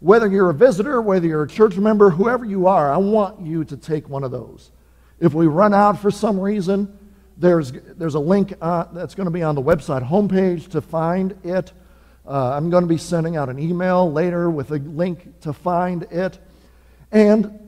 Whether 0.02 0.28
you're 0.28 0.52
a 0.52 0.54
visitor, 0.54 1.02
whether 1.02 1.26
you're 1.26 1.42
a 1.42 1.48
church 1.48 1.78
member, 1.78 2.12
whoever 2.12 2.46
you 2.46 2.68
are, 2.68 2.94
I 2.94 2.98
want 2.98 3.44
you 3.44 3.64
to 3.64 3.76
take 3.76 4.08
one 4.08 4.24
of 4.24 4.30
those. 4.30 4.70
If 5.20 5.34
we 5.34 5.48
run 5.48 5.74
out 5.74 6.00
for 6.00 6.12
some 6.12 6.40
reason, 6.40 6.96
there's, 7.38 7.72
there's 7.72 8.14
a 8.14 8.20
link 8.20 8.54
uh, 8.62 8.84
that's 8.94 9.16
going 9.16 9.26
to 9.26 9.32
be 9.32 9.42
on 9.42 9.56
the 9.56 9.64
website 9.64 10.08
homepage 10.08 10.70
to 10.74 10.82
find 10.82 11.36
it. 11.44 11.74
Uh, 12.24 12.52
I'm 12.52 12.70
going 12.70 12.84
to 12.84 12.88
be 12.88 13.00
sending 13.00 13.36
out 13.36 13.50
an 13.50 13.58
email 13.58 14.12
later 14.12 14.52
with 14.52 14.70
a 14.70 14.78
link 14.78 15.42
to 15.42 15.54
find 15.54 16.04
it. 16.12 16.38
And 17.12 17.67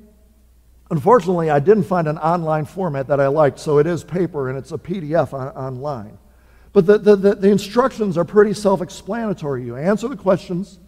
unfortunately, 0.89 1.49
I 1.49 1.59
didn't 1.59 1.83
find 1.83 2.07
an 2.07 2.17
online 2.17 2.65
format 2.65 3.07
that 3.07 3.19
I 3.19 3.27
liked, 3.27 3.59
so 3.59 3.77
it 3.77 3.87
is 3.87 4.03
paper 4.03 4.49
and 4.49 4.57
it's 4.57 4.71
a 4.71 4.77
PDF 4.77 5.33
on, 5.33 5.49
online. 5.49 6.17
But 6.73 6.85
the, 6.85 6.97
the, 6.97 7.15
the, 7.15 7.35
the 7.35 7.49
instructions 7.49 8.17
are 8.17 8.25
pretty 8.25 8.53
self 8.53 8.81
explanatory. 8.81 9.63
You 9.63 9.75
answer 9.75 10.07
the 10.07 10.17
questions 10.17 10.79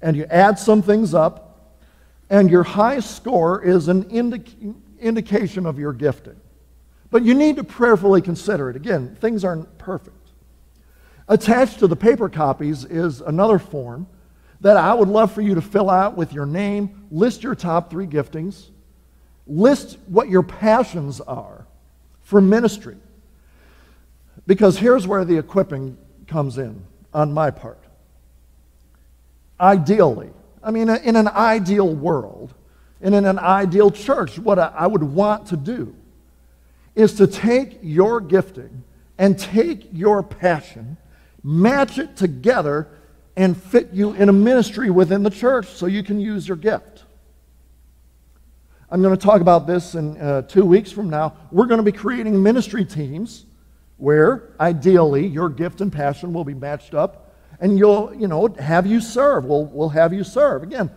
and 0.00 0.16
you 0.16 0.24
add 0.24 0.58
some 0.58 0.82
things 0.82 1.14
up, 1.14 1.76
and 2.28 2.50
your 2.50 2.64
high 2.64 2.98
score 3.00 3.62
is 3.62 3.88
an 3.88 4.04
indic- 4.04 4.74
indication 4.98 5.64
of 5.64 5.78
your 5.78 5.92
gifting. 5.92 6.40
But 7.10 7.22
you 7.22 7.34
need 7.34 7.56
to 7.56 7.64
prayerfully 7.64 8.22
consider 8.22 8.70
it. 8.70 8.76
Again, 8.76 9.16
things 9.20 9.44
aren't 9.44 9.78
perfect. 9.78 10.16
Attached 11.28 11.78
to 11.80 11.86
the 11.86 11.94
paper 11.94 12.28
copies 12.28 12.84
is 12.84 13.20
another 13.20 13.58
form 13.58 14.08
that 14.60 14.76
I 14.76 14.94
would 14.94 15.08
love 15.08 15.32
for 15.32 15.40
you 15.40 15.54
to 15.54 15.60
fill 15.60 15.90
out 15.90 16.16
with 16.16 16.32
your 16.32 16.46
name, 16.46 17.06
list 17.10 17.42
your 17.42 17.54
top 17.54 17.90
three 17.90 18.06
giftings, 18.06 18.70
list 19.46 19.98
what 20.06 20.28
your 20.28 20.42
passions 20.42 21.20
are 21.20 21.66
for 22.22 22.40
ministry. 22.40 22.96
Because 24.46 24.78
here's 24.78 25.06
where 25.06 25.24
the 25.24 25.38
equipping 25.38 25.96
comes 26.26 26.58
in 26.58 26.84
on 27.12 27.32
my 27.32 27.50
part. 27.50 27.78
Ideally, 29.60 30.30
I 30.62 30.70
mean, 30.70 30.88
in 30.88 31.16
an 31.16 31.28
ideal 31.28 31.94
world, 31.94 32.54
And 33.02 33.16
in 33.16 33.24
an 33.24 33.38
ideal 33.38 33.90
church, 33.90 34.38
what 34.38 34.60
I 34.60 34.86
would 34.86 35.02
want 35.02 35.48
to 35.48 35.56
do 35.56 35.94
is 36.94 37.14
to 37.14 37.26
take 37.26 37.80
your 37.82 38.20
gifting 38.20 38.84
and 39.18 39.36
take 39.38 39.88
your 39.92 40.22
passion, 40.22 40.96
match 41.42 41.98
it 41.98 42.16
together, 42.16 42.86
and 43.36 43.60
fit 43.60 43.90
you 43.92 44.12
in 44.12 44.28
a 44.28 44.32
ministry 44.32 44.88
within 44.88 45.24
the 45.24 45.30
church 45.30 45.66
so 45.66 45.86
you 45.86 46.04
can 46.04 46.20
use 46.20 46.46
your 46.46 46.56
gift. 46.56 47.04
I'm 48.92 49.00
going 49.00 49.16
to 49.16 49.26
talk 49.26 49.40
about 49.40 49.66
this 49.66 49.94
in 49.94 50.18
uh, 50.18 50.42
two 50.42 50.66
weeks 50.66 50.92
from 50.92 51.08
now. 51.08 51.34
We're 51.50 51.64
going 51.64 51.78
to 51.78 51.82
be 51.82 51.96
creating 51.96 52.42
ministry 52.42 52.84
teams 52.84 53.46
where 53.96 54.50
ideally 54.60 55.26
your 55.26 55.48
gift 55.48 55.80
and 55.80 55.90
passion 55.90 56.34
will 56.34 56.44
be 56.44 56.52
matched 56.52 56.92
up 56.92 57.34
and 57.58 57.78
you'll, 57.78 58.14
you 58.14 58.28
know, 58.28 58.48
have 58.58 58.86
you 58.86 59.00
serve. 59.00 59.46
We'll, 59.46 59.64
we'll 59.64 59.88
have 59.88 60.12
you 60.12 60.22
serve. 60.24 60.62
Again, 60.62 60.90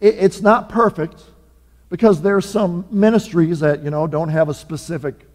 it, 0.00 0.14
it's 0.20 0.40
not 0.40 0.68
perfect 0.68 1.20
because 1.90 2.22
there's 2.22 2.48
some 2.48 2.86
ministries 2.92 3.58
that, 3.58 3.82
you 3.82 3.90
know, 3.90 4.06
don't 4.06 4.28
have 4.28 4.48
a 4.48 4.54
specific 4.54 5.26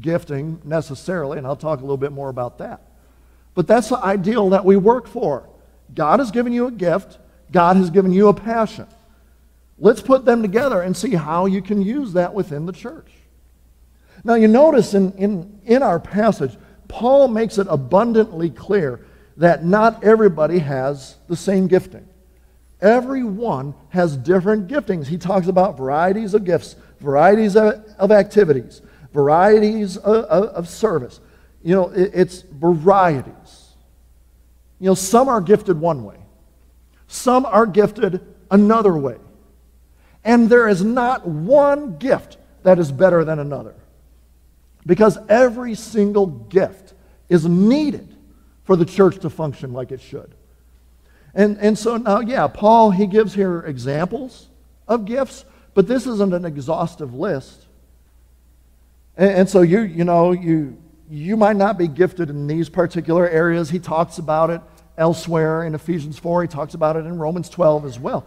gifting 0.00 0.60
necessarily, 0.64 1.38
and 1.38 1.46
I'll 1.46 1.54
talk 1.54 1.78
a 1.78 1.82
little 1.82 1.96
bit 1.96 2.10
more 2.10 2.30
about 2.30 2.58
that. 2.58 2.80
But 3.54 3.68
that's 3.68 3.90
the 3.90 3.98
ideal 3.98 4.50
that 4.50 4.64
we 4.64 4.76
work 4.76 5.06
for. 5.06 5.48
God 5.94 6.18
has 6.18 6.32
given 6.32 6.52
you 6.52 6.66
a 6.66 6.72
gift, 6.72 7.16
God 7.52 7.76
has 7.76 7.90
given 7.90 8.12
you 8.12 8.26
a 8.26 8.34
passion. 8.34 8.88
Let's 9.78 10.02
put 10.02 10.24
them 10.24 10.42
together 10.42 10.82
and 10.82 10.96
see 10.96 11.14
how 11.14 11.46
you 11.46 11.62
can 11.62 11.80
use 11.82 12.12
that 12.14 12.34
within 12.34 12.66
the 12.66 12.72
church. 12.72 13.12
Now, 14.24 14.34
you 14.34 14.48
notice 14.48 14.94
in, 14.94 15.12
in, 15.12 15.60
in 15.64 15.82
our 15.82 16.00
passage, 16.00 16.56
Paul 16.88 17.28
makes 17.28 17.58
it 17.58 17.66
abundantly 17.70 18.50
clear 18.50 19.06
that 19.36 19.64
not 19.64 20.02
everybody 20.02 20.58
has 20.58 21.16
the 21.28 21.36
same 21.36 21.68
gifting. 21.68 22.08
Everyone 22.80 23.74
has 23.90 24.16
different 24.16 24.68
giftings. 24.68 25.06
He 25.06 25.18
talks 25.18 25.46
about 25.46 25.76
varieties 25.76 26.34
of 26.34 26.44
gifts, 26.44 26.76
varieties 27.00 27.56
of, 27.56 27.84
of 27.98 28.10
activities, 28.10 28.82
varieties 29.12 29.96
of, 29.96 30.24
of, 30.24 30.44
of 30.50 30.68
service. 30.68 31.20
You 31.62 31.74
know, 31.74 31.88
it, 31.90 32.10
it's 32.14 32.42
varieties. 32.42 33.74
You 34.80 34.86
know, 34.86 34.94
some 34.94 35.28
are 35.28 35.40
gifted 35.40 35.80
one 35.80 36.04
way, 36.04 36.16
some 37.06 37.46
are 37.46 37.66
gifted 37.66 38.20
another 38.50 38.96
way. 38.96 39.16
And 40.28 40.50
there 40.50 40.68
is 40.68 40.84
not 40.84 41.26
one 41.26 41.96
gift 41.96 42.36
that 42.62 42.78
is 42.78 42.92
better 42.92 43.24
than 43.24 43.38
another. 43.38 43.74
Because 44.84 45.16
every 45.26 45.74
single 45.74 46.26
gift 46.26 46.92
is 47.30 47.46
needed 47.46 48.14
for 48.64 48.76
the 48.76 48.84
church 48.84 49.20
to 49.20 49.30
function 49.30 49.72
like 49.72 49.90
it 49.90 50.02
should. 50.02 50.34
And, 51.32 51.56
and 51.56 51.78
so 51.78 51.96
now, 51.96 52.20
yeah, 52.20 52.46
Paul, 52.46 52.90
he 52.90 53.06
gives 53.06 53.32
here 53.32 53.60
examples 53.60 54.48
of 54.86 55.06
gifts, 55.06 55.46
but 55.72 55.88
this 55.88 56.06
isn't 56.06 56.34
an 56.34 56.44
exhaustive 56.44 57.14
list. 57.14 57.64
And, 59.16 59.30
and 59.30 59.48
so 59.48 59.62
you, 59.62 59.80
you 59.80 60.04
know, 60.04 60.32
you, 60.32 60.76
you 61.08 61.38
might 61.38 61.56
not 61.56 61.78
be 61.78 61.88
gifted 61.88 62.28
in 62.28 62.46
these 62.46 62.68
particular 62.68 63.26
areas. 63.26 63.70
He 63.70 63.78
talks 63.78 64.18
about 64.18 64.50
it 64.50 64.60
elsewhere 64.98 65.64
in 65.64 65.74
Ephesians 65.74 66.18
4. 66.18 66.42
He 66.42 66.48
talks 66.48 66.74
about 66.74 66.96
it 66.96 67.06
in 67.06 67.18
Romans 67.18 67.48
12 67.48 67.86
as 67.86 67.98
well. 67.98 68.26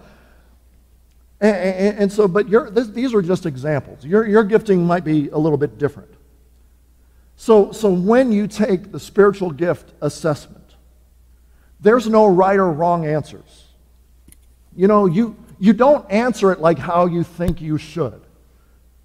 And, 1.42 1.56
and, 1.56 2.00
and 2.00 2.14
so, 2.14 2.28
but 2.28 2.50
this, 2.74 2.88
these 2.90 3.16
are 3.16 3.22
just 3.22 3.48
examples. 3.48 4.06
Your, 4.06 4.28
your 4.28 4.44
gifting 4.44 4.86
might 4.86 5.04
be 5.04 5.30
a 5.30 5.38
little 5.38 5.58
bit 5.58 5.80
different. 5.80 6.14
So, 7.36 7.72
so 7.72 7.92
when 7.92 8.32
you 8.32 8.48
take 8.48 8.92
the 8.92 9.00
spiritual 9.00 9.50
gift 9.50 9.92
assessment, 10.02 10.76
there's 11.80 12.08
no 12.08 12.28
right 12.28 12.60
or 12.60 12.72
wrong 12.72 13.08
answers. 13.08 13.70
You 14.76 14.88
know, 14.88 15.08
you, 15.08 15.36
you 15.60 15.74
don't 15.74 16.10
answer 16.12 16.52
it 16.52 16.60
like 16.60 16.78
how 16.78 17.08
you 17.08 17.24
think 17.24 17.60
you 17.60 17.80
should, 17.80 18.22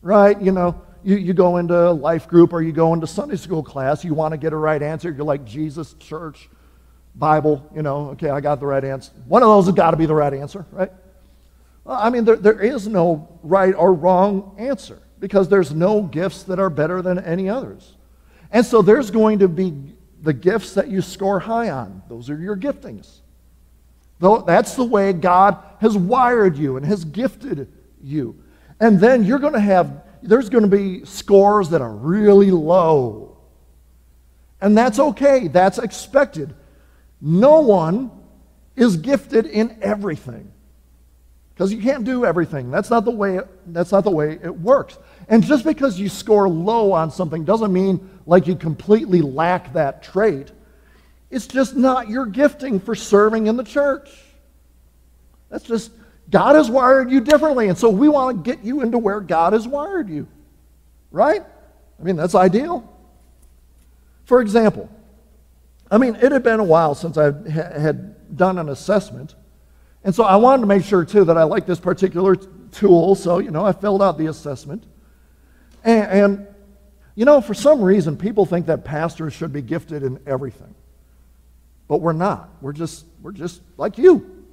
right? 0.02 0.38
You 0.38 0.52
know, 0.52 0.82
you, 1.02 1.16
you 1.16 1.32
go 1.32 1.56
into 1.56 1.90
life 1.92 2.28
group 2.28 2.52
or 2.52 2.60
you 2.60 2.72
go 2.72 2.92
into 2.92 3.06
Sunday 3.06 3.36
school 3.36 3.62
class, 3.62 4.04
you 4.04 4.12
want 4.12 4.32
to 4.32 4.38
get 4.38 4.52
a 4.52 4.56
right 4.56 4.82
answer. 4.82 5.10
You're 5.10 5.24
like, 5.24 5.46
Jesus, 5.46 5.94
church, 5.94 6.50
Bible, 7.14 7.66
you 7.74 7.80
know, 7.80 8.10
okay, 8.10 8.28
I 8.28 8.40
got 8.40 8.60
the 8.60 8.66
right 8.66 8.84
answer. 8.84 9.12
One 9.26 9.42
of 9.42 9.48
those 9.48 9.64
has 9.64 9.74
got 9.74 9.92
to 9.92 9.96
be 9.96 10.04
the 10.04 10.14
right 10.14 10.34
answer, 10.34 10.66
right? 10.70 10.92
Well, 11.86 11.98
I 12.02 12.10
mean, 12.10 12.24
there, 12.24 12.36
there 12.36 12.60
is 12.60 12.88
no 12.88 13.28
right 13.44 13.72
or 13.72 13.94
wrong 13.94 14.56
answer 14.58 15.00
because 15.20 15.48
there's 15.48 15.72
no 15.72 16.02
gifts 16.02 16.42
that 16.44 16.58
are 16.58 16.68
better 16.68 17.00
than 17.00 17.20
any 17.20 17.48
others. 17.48 17.94
And 18.50 18.66
so 18.66 18.82
there's 18.82 19.12
going 19.12 19.38
to 19.38 19.48
be 19.48 19.72
the 20.20 20.32
gifts 20.32 20.74
that 20.74 20.88
you 20.88 21.00
score 21.00 21.38
high 21.38 21.70
on. 21.70 22.02
Those 22.08 22.28
are 22.28 22.38
your 22.38 22.56
giftings. 22.56 23.20
That's 24.18 24.74
the 24.74 24.84
way 24.84 25.12
God 25.12 25.62
has 25.80 25.96
wired 25.96 26.58
you 26.58 26.76
and 26.76 26.84
has 26.84 27.04
gifted 27.04 27.72
you. 28.02 28.42
And 28.80 28.98
then 28.98 29.22
you're 29.22 29.38
going 29.38 29.52
to 29.52 29.60
have, 29.60 30.02
there's 30.22 30.48
going 30.48 30.68
to 30.68 30.76
be 30.76 31.04
scores 31.04 31.68
that 31.70 31.82
are 31.82 31.94
really 31.94 32.50
low. 32.50 33.38
And 34.60 34.76
that's 34.76 34.98
okay, 34.98 35.46
that's 35.46 35.78
expected. 35.78 36.52
No 37.20 37.60
one 37.60 38.10
is 38.74 38.96
gifted 38.96 39.46
in 39.46 39.78
everything. 39.82 40.50
Because 41.56 41.72
you 41.72 41.80
can't 41.80 42.04
do 42.04 42.26
everything. 42.26 42.70
That's 42.70 42.90
not 42.90 43.06
the 43.06 43.10
way 43.10 43.38
it, 43.38 43.48
that's 43.72 43.90
not 43.90 44.04
the 44.04 44.10
way 44.10 44.38
it 44.42 44.54
works. 44.54 44.98
And 45.26 45.42
just 45.42 45.64
because 45.64 45.98
you 45.98 46.10
score 46.10 46.50
low 46.50 46.92
on 46.92 47.10
something 47.10 47.46
doesn't 47.46 47.72
mean 47.72 48.10
like 48.26 48.46
you 48.46 48.56
completely 48.56 49.22
lack 49.22 49.72
that 49.72 50.02
trait. 50.02 50.52
It's 51.30 51.46
just 51.46 51.74
not 51.74 52.10
your 52.10 52.26
gifting 52.26 52.78
for 52.78 52.94
serving 52.94 53.46
in 53.46 53.56
the 53.56 53.64
church. 53.64 54.10
That's 55.48 55.64
just 55.64 55.92
God 56.28 56.56
has 56.56 56.70
wired 56.70 57.10
you 57.10 57.20
differently, 57.20 57.68
and 57.68 57.78
so 57.78 57.88
we 57.88 58.10
want 58.10 58.44
to 58.44 58.54
get 58.54 58.62
you 58.62 58.82
into 58.82 58.98
where 58.98 59.20
God 59.20 59.54
has 59.54 59.66
wired 59.66 60.10
you. 60.10 60.28
Right? 61.10 61.42
I 61.98 62.02
mean, 62.02 62.16
that's 62.16 62.34
ideal. 62.34 62.92
For 64.26 64.42
example, 64.42 64.90
I 65.90 65.96
mean, 65.96 66.16
it 66.16 66.32
had 66.32 66.42
been 66.42 66.60
a 66.60 66.64
while 66.64 66.94
since 66.94 67.16
I 67.16 67.32
had 67.48 68.36
done 68.36 68.58
an 68.58 68.68
assessment. 68.68 69.34
And 70.06 70.14
so 70.14 70.22
I 70.22 70.36
wanted 70.36 70.60
to 70.60 70.66
make 70.68 70.84
sure, 70.84 71.04
too, 71.04 71.24
that 71.24 71.36
I 71.36 71.42
liked 71.42 71.66
this 71.66 71.80
particular 71.80 72.36
tool. 72.36 73.16
So, 73.16 73.40
you 73.40 73.50
know, 73.50 73.66
I 73.66 73.72
filled 73.72 74.00
out 74.00 74.18
the 74.18 74.26
assessment. 74.26 74.84
And, 75.82 76.06
and, 76.08 76.46
you 77.16 77.24
know, 77.24 77.40
for 77.40 77.54
some 77.54 77.82
reason, 77.82 78.16
people 78.16 78.46
think 78.46 78.66
that 78.66 78.84
pastors 78.84 79.32
should 79.32 79.52
be 79.52 79.62
gifted 79.62 80.04
in 80.04 80.20
everything. 80.24 80.76
But 81.88 81.98
we're 82.02 82.12
not. 82.12 82.50
We're 82.60 82.72
just, 82.72 83.04
we're 83.20 83.32
just 83.32 83.60
like 83.76 83.98
you. 83.98 84.44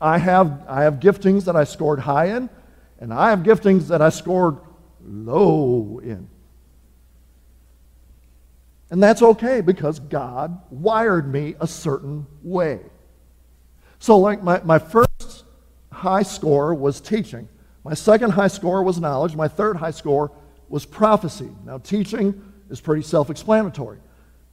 I 0.00 0.16
have, 0.16 0.64
I 0.66 0.84
have 0.84 0.94
giftings 0.94 1.44
that 1.44 1.56
I 1.56 1.64
scored 1.64 1.98
high 1.98 2.34
in, 2.34 2.48
and 2.98 3.12
I 3.12 3.30
have 3.30 3.40
giftings 3.40 3.88
that 3.88 4.00
I 4.00 4.08
scored 4.08 4.56
low 5.06 6.00
in. 6.02 6.26
And 8.88 9.02
that's 9.02 9.20
okay 9.20 9.60
because 9.60 9.98
God 9.98 10.58
wired 10.70 11.30
me 11.30 11.54
a 11.60 11.66
certain 11.66 12.26
way. 12.42 12.80
So, 13.98 14.18
like, 14.18 14.42
my, 14.42 14.60
my 14.64 14.78
first 14.78 15.44
high 15.92 16.22
score 16.22 16.74
was 16.74 17.00
teaching. 17.00 17.48
My 17.84 17.94
second 17.94 18.30
high 18.30 18.48
score 18.48 18.82
was 18.82 18.98
knowledge. 18.98 19.36
My 19.36 19.48
third 19.48 19.76
high 19.76 19.90
score 19.90 20.32
was 20.68 20.84
prophecy. 20.84 21.50
Now, 21.64 21.78
teaching 21.78 22.52
is 22.70 22.80
pretty 22.80 23.02
self 23.02 23.30
explanatory. 23.30 23.98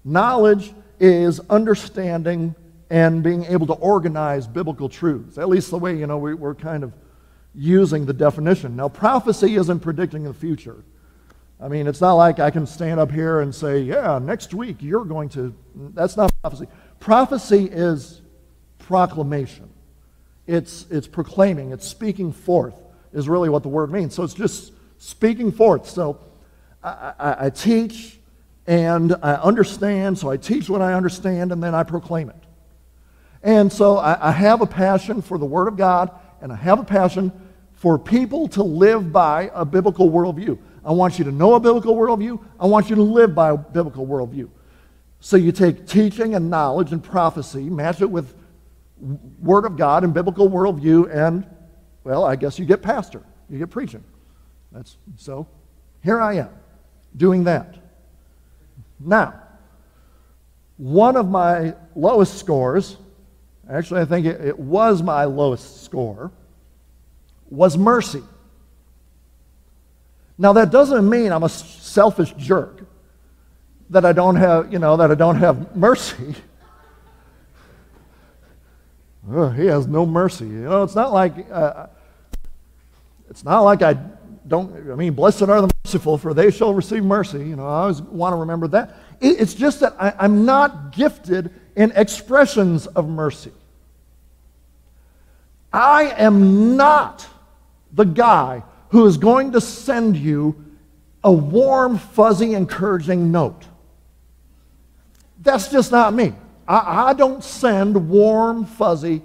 Knowledge 0.04 0.74
is 1.00 1.40
understanding 1.50 2.56
and 2.90 3.24
being 3.24 3.46
able 3.46 3.66
to 3.68 3.74
organize 3.74 4.48
biblical 4.48 4.90
truths, 4.90 5.38
at 5.38 5.48
least 5.48 5.72
the 5.72 5.78
way, 5.78 5.98
you 5.98 6.08
know, 6.08 6.18
we, 6.18 6.34
we're 6.34 6.54
kind 6.54 6.84
of 6.84 6.94
using 7.56 8.06
the 8.06 8.14
definition. 8.14 8.76
Now, 8.76 8.90
prophecy 8.90 9.56
isn't 9.56 9.80
predicting 9.80 10.24
the 10.24 10.34
future. 10.34 10.84
I 11.60 11.68
mean, 11.68 11.88
it's 11.88 12.02
not 12.02 12.14
like 12.16 12.40
I 12.40 12.50
can 12.50 12.66
stand 12.66 13.00
up 13.00 13.12
here 13.12 13.42
and 13.42 13.54
say, 13.54 13.80
yeah, 13.80 14.20
next 14.22 14.54
week 14.54 14.78
you're 14.80 15.06
going 15.06 15.30
to. 15.30 15.56
That's 15.76 16.18
not 16.18 16.32
prophecy. 16.42 16.68
Prophecy 17.00 17.70
is 17.72 18.21
proclamation, 18.92 19.70
it's, 20.48 20.86
it's 20.92 21.08
proclaiming, 21.08 21.72
it's 21.72 21.88
speaking 21.88 22.34
forth, 22.34 22.76
is 23.14 23.30
really 23.30 23.48
what 23.48 23.64
the 23.64 23.70
word 23.70 23.90
means. 23.90 24.14
So 24.14 24.24
it's 24.24 24.34
just 24.34 24.74
speaking 24.98 25.54
forth. 25.54 25.88
So 25.88 26.20
I, 26.84 27.14
I, 27.18 27.46
I 27.46 27.50
teach 27.52 28.20
and 28.68 29.16
I 29.24 29.36
understand, 29.36 30.18
so 30.18 30.30
I 30.30 30.36
teach 30.36 30.70
what 30.70 30.82
I 30.82 30.94
understand 30.94 31.54
and 31.54 31.64
then 31.64 31.74
I 31.74 31.84
proclaim 31.84 32.30
it. 32.32 32.44
And 33.42 33.72
so 33.72 33.96
I, 33.96 34.28
I 34.28 34.32
have 34.34 34.60
a 34.60 34.68
passion 34.68 35.22
for 35.22 35.38
the 35.38 35.46
Word 35.46 35.70
of 35.70 35.78
God 35.78 36.12
and 36.42 36.52
I 36.52 36.58
have 36.58 36.78
a 36.78 36.84
passion 36.84 37.32
for 37.72 37.98
people 37.98 38.50
to 38.50 38.62
live 38.62 39.14
by 39.14 39.52
a 39.54 39.64
biblical 39.64 40.12
worldview. 40.12 40.60
I 40.84 40.92
want 40.92 41.18
you 41.18 41.24
to 41.24 41.32
know 41.32 41.54
a 41.54 41.62
biblical 41.62 41.96
worldview. 41.96 42.44
I 42.60 42.66
want 42.66 42.90
you 42.90 42.98
to 42.98 43.04
live 43.04 43.34
by 43.34 43.52
a 43.52 43.58
biblical 43.58 44.06
worldview. 44.06 44.50
So 45.22 45.38
you 45.38 45.54
take 45.54 45.88
teaching 45.88 46.36
and 46.36 46.50
knowledge 46.50 46.92
and 46.92 47.02
prophecy, 47.02 47.70
match 47.70 48.02
it 48.02 48.12
with 48.12 48.36
Word 49.42 49.66
of 49.66 49.78
God 49.78 50.04
and 50.04 50.14
biblical 50.14 50.50
worldview, 50.50 51.14
and, 51.14 51.46
well, 52.04 52.24
I 52.24 52.36
guess 52.36 52.60
you 52.60 52.66
get 52.66 52.82
pastor. 52.82 53.24
You 53.50 53.58
get 53.58 53.70
preaching. 53.70 54.04
That's, 54.72 54.98
so 55.18 55.48
here 56.04 56.22
I 56.22 56.36
am 56.36 56.50
doing 57.16 57.44
that. 57.46 57.76
Now, 59.00 59.42
one 60.78 61.16
of 61.16 61.30
my 61.30 61.76
lowest 61.96 62.38
scores, 62.38 62.98
actually, 63.70 64.02
I 64.02 64.06
think 64.06 64.26
it, 64.26 64.42
it 64.42 64.60
was 64.60 65.02
my 65.02 65.26
lowest 65.26 65.84
score, 65.84 66.32
was 67.50 67.78
mercy. 67.78 68.24
Now 70.38 70.54
that 70.54 70.72
doesn't 70.72 71.08
mean 71.08 71.32
I'm 71.32 71.44
a 71.44 71.50
selfish 71.50 72.34
jerk 72.38 72.84
that 73.92 74.06
I 74.06 74.14
don't 74.14 74.38
have, 74.38 74.72
you 74.72 74.80
know, 74.80 74.98
that 74.98 75.12
I 75.12 75.16
don't 75.16 75.36
have 75.36 75.76
mercy. 75.76 76.36
He 79.30 79.66
has 79.68 79.88
no 79.88 80.06
mercy. 80.06 80.46
You 80.46 80.64
know, 80.64 80.84
it's 80.84 80.96
not 80.96 81.14
like 81.14 81.34
uh, 81.52 81.88
it's 83.30 83.44
not 83.44 83.62
like 83.62 83.82
I 83.82 83.96
don't. 84.48 84.92
I 84.92 84.96
mean, 84.96 85.14
blessed 85.14 85.44
are 85.44 85.62
the 85.62 85.72
merciful, 85.86 86.18
for 86.18 86.34
they 86.34 86.50
shall 86.50 86.74
receive 86.74 87.04
mercy. 87.04 87.40
You 87.40 87.56
know, 87.56 87.68
I 87.68 87.82
always 87.82 88.02
want 88.02 88.34
to 88.34 88.38
remember 88.38 88.68
that. 88.70 88.98
It, 89.20 89.40
it's 89.40 89.54
just 89.54 89.80
that 89.82 89.96
I, 90.00 90.14
I'm 90.18 90.44
not 90.44 90.92
gifted 90.92 91.54
in 91.76 91.92
expressions 91.92 92.88
of 92.88 93.08
mercy. 93.08 93.52
I 95.72 96.14
am 96.18 96.76
not 96.76 97.28
the 97.94 98.04
guy 98.04 98.64
who 98.90 99.06
is 99.06 99.18
going 99.18 99.54
to 99.54 99.62
send 99.62 100.18
you 100.18 100.66
a 101.24 101.32
warm, 101.32 101.98
fuzzy, 101.98 102.54
encouraging 102.56 103.32
note. 103.32 103.64
That's 105.42 105.70
just 105.70 105.92
not 105.92 106.14
me. 106.14 106.34
I, 106.72 107.10
I 107.10 107.14
don't 107.14 107.44
send 107.44 108.10
warm, 108.10 108.64
fuzzy. 108.64 109.22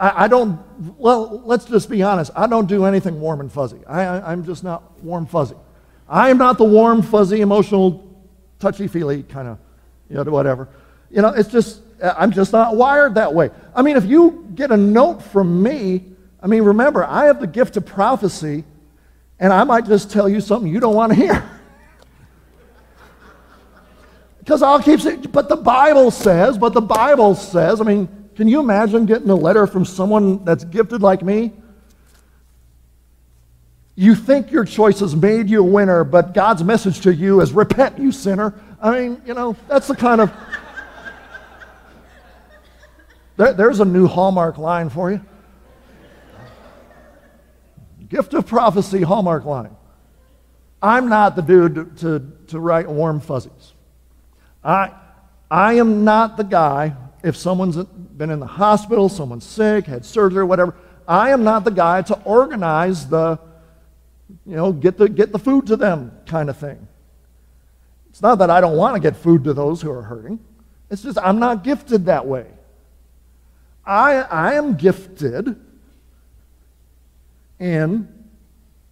I, 0.00 0.24
I, 0.24 0.28
don't, 0.28 0.58
well, 0.98 1.40
let's 1.44 1.66
just 1.66 1.88
be 1.88 2.02
honest. 2.02 2.32
I 2.34 2.48
don't 2.48 2.66
do 2.66 2.84
anything 2.84 3.20
warm 3.20 3.40
and 3.40 3.50
fuzzy. 3.50 3.78
I, 3.86 4.32
am 4.32 4.44
just 4.44 4.64
not 4.64 5.00
warm, 5.04 5.26
fuzzy. 5.26 5.54
I 6.08 6.30
am 6.30 6.38
not 6.38 6.58
the 6.58 6.64
warm, 6.64 7.02
fuzzy, 7.02 7.42
emotional, 7.42 8.10
touchy 8.58 8.88
feely 8.88 9.22
kind 9.22 9.46
of, 9.46 9.58
you 10.10 10.16
know, 10.16 10.24
whatever. 10.24 10.68
You 11.10 11.22
know, 11.22 11.28
it's 11.28 11.48
just, 11.48 11.80
I'm 12.02 12.32
just 12.32 12.52
not 12.52 12.74
wired 12.74 13.14
that 13.14 13.32
way. 13.32 13.50
I 13.72 13.82
mean, 13.82 13.96
if 13.96 14.04
you 14.04 14.50
get 14.56 14.72
a 14.72 14.76
note 14.76 15.22
from 15.22 15.62
me, 15.62 16.04
I 16.42 16.48
mean, 16.48 16.64
remember, 16.64 17.04
I 17.04 17.26
have 17.26 17.40
the 17.40 17.46
gift 17.46 17.76
of 17.76 17.86
prophecy, 17.86 18.64
and 19.38 19.52
I 19.52 19.62
might 19.62 19.86
just 19.86 20.10
tell 20.10 20.28
you 20.28 20.40
something 20.40 20.70
you 20.72 20.80
don't 20.80 20.96
want 20.96 21.12
to 21.12 21.16
hear. 21.16 21.50
Because 24.44 24.60
I'll 24.60 24.82
keep 24.82 25.00
saying, 25.00 25.22
but 25.32 25.48
the 25.48 25.56
Bible 25.56 26.10
says, 26.10 26.58
but 26.58 26.74
the 26.74 26.82
Bible 26.82 27.34
says, 27.34 27.80
I 27.80 27.84
mean, 27.84 28.28
can 28.36 28.46
you 28.46 28.60
imagine 28.60 29.06
getting 29.06 29.30
a 29.30 29.34
letter 29.34 29.66
from 29.66 29.86
someone 29.86 30.44
that's 30.44 30.64
gifted 30.64 31.00
like 31.00 31.22
me? 31.22 31.54
You 33.94 34.14
think 34.14 34.50
your 34.50 34.66
choice 34.66 35.00
has 35.00 35.16
made 35.16 35.48
you 35.48 35.60
a 35.60 35.66
winner, 35.66 36.04
but 36.04 36.34
God's 36.34 36.62
message 36.62 37.00
to 37.02 37.14
you 37.14 37.40
is 37.40 37.52
repent, 37.52 37.98
you 37.98 38.12
sinner. 38.12 38.52
I 38.82 38.90
mean, 38.90 39.22
you 39.24 39.32
know, 39.32 39.56
that's 39.66 39.86
the 39.86 39.96
kind 39.96 40.20
of. 40.20 40.30
there, 43.38 43.54
there's 43.54 43.80
a 43.80 43.84
new 43.86 44.06
Hallmark 44.06 44.58
line 44.58 44.90
for 44.90 45.10
you. 45.10 45.24
Gift 48.08 48.34
of 48.34 48.46
prophecy, 48.46 49.00
Hallmark 49.00 49.46
line. 49.46 49.74
I'm 50.82 51.08
not 51.08 51.34
the 51.34 51.40
dude 51.40 51.74
to, 51.76 51.84
to, 52.18 52.32
to 52.48 52.60
write 52.60 52.90
warm 52.90 53.20
fuzzies. 53.20 53.73
I, 54.64 54.92
I 55.50 55.74
am 55.74 56.04
not 56.04 56.36
the 56.36 56.44
guy, 56.44 56.96
if 57.22 57.36
someone's 57.36 57.76
been 57.76 58.30
in 58.30 58.40
the 58.40 58.46
hospital, 58.46 59.08
someone's 59.08 59.44
sick, 59.44 59.86
had 59.86 60.04
surgery, 60.04 60.44
whatever, 60.44 60.74
I 61.06 61.30
am 61.30 61.44
not 61.44 61.64
the 61.64 61.70
guy 61.70 62.02
to 62.02 62.14
organize 62.22 63.08
the, 63.08 63.38
you 64.46 64.56
know, 64.56 64.72
get 64.72 64.96
the, 64.96 65.08
get 65.08 65.32
the 65.32 65.38
food 65.38 65.66
to 65.66 65.76
them 65.76 66.12
kind 66.26 66.48
of 66.48 66.56
thing. 66.56 66.88
It's 68.08 68.22
not 68.22 68.38
that 68.38 68.48
I 68.48 68.60
don't 68.60 68.76
want 68.76 68.94
to 68.94 69.00
get 69.00 69.16
food 69.16 69.44
to 69.44 69.52
those 69.52 69.82
who 69.82 69.90
are 69.90 70.02
hurting. 70.02 70.38
It's 70.90 71.02
just 71.02 71.18
I'm 71.18 71.38
not 71.38 71.64
gifted 71.64 72.06
that 72.06 72.26
way. 72.26 72.46
I, 73.84 74.12
I 74.12 74.54
am 74.54 74.76
gifted 74.76 75.60
in 77.58 78.08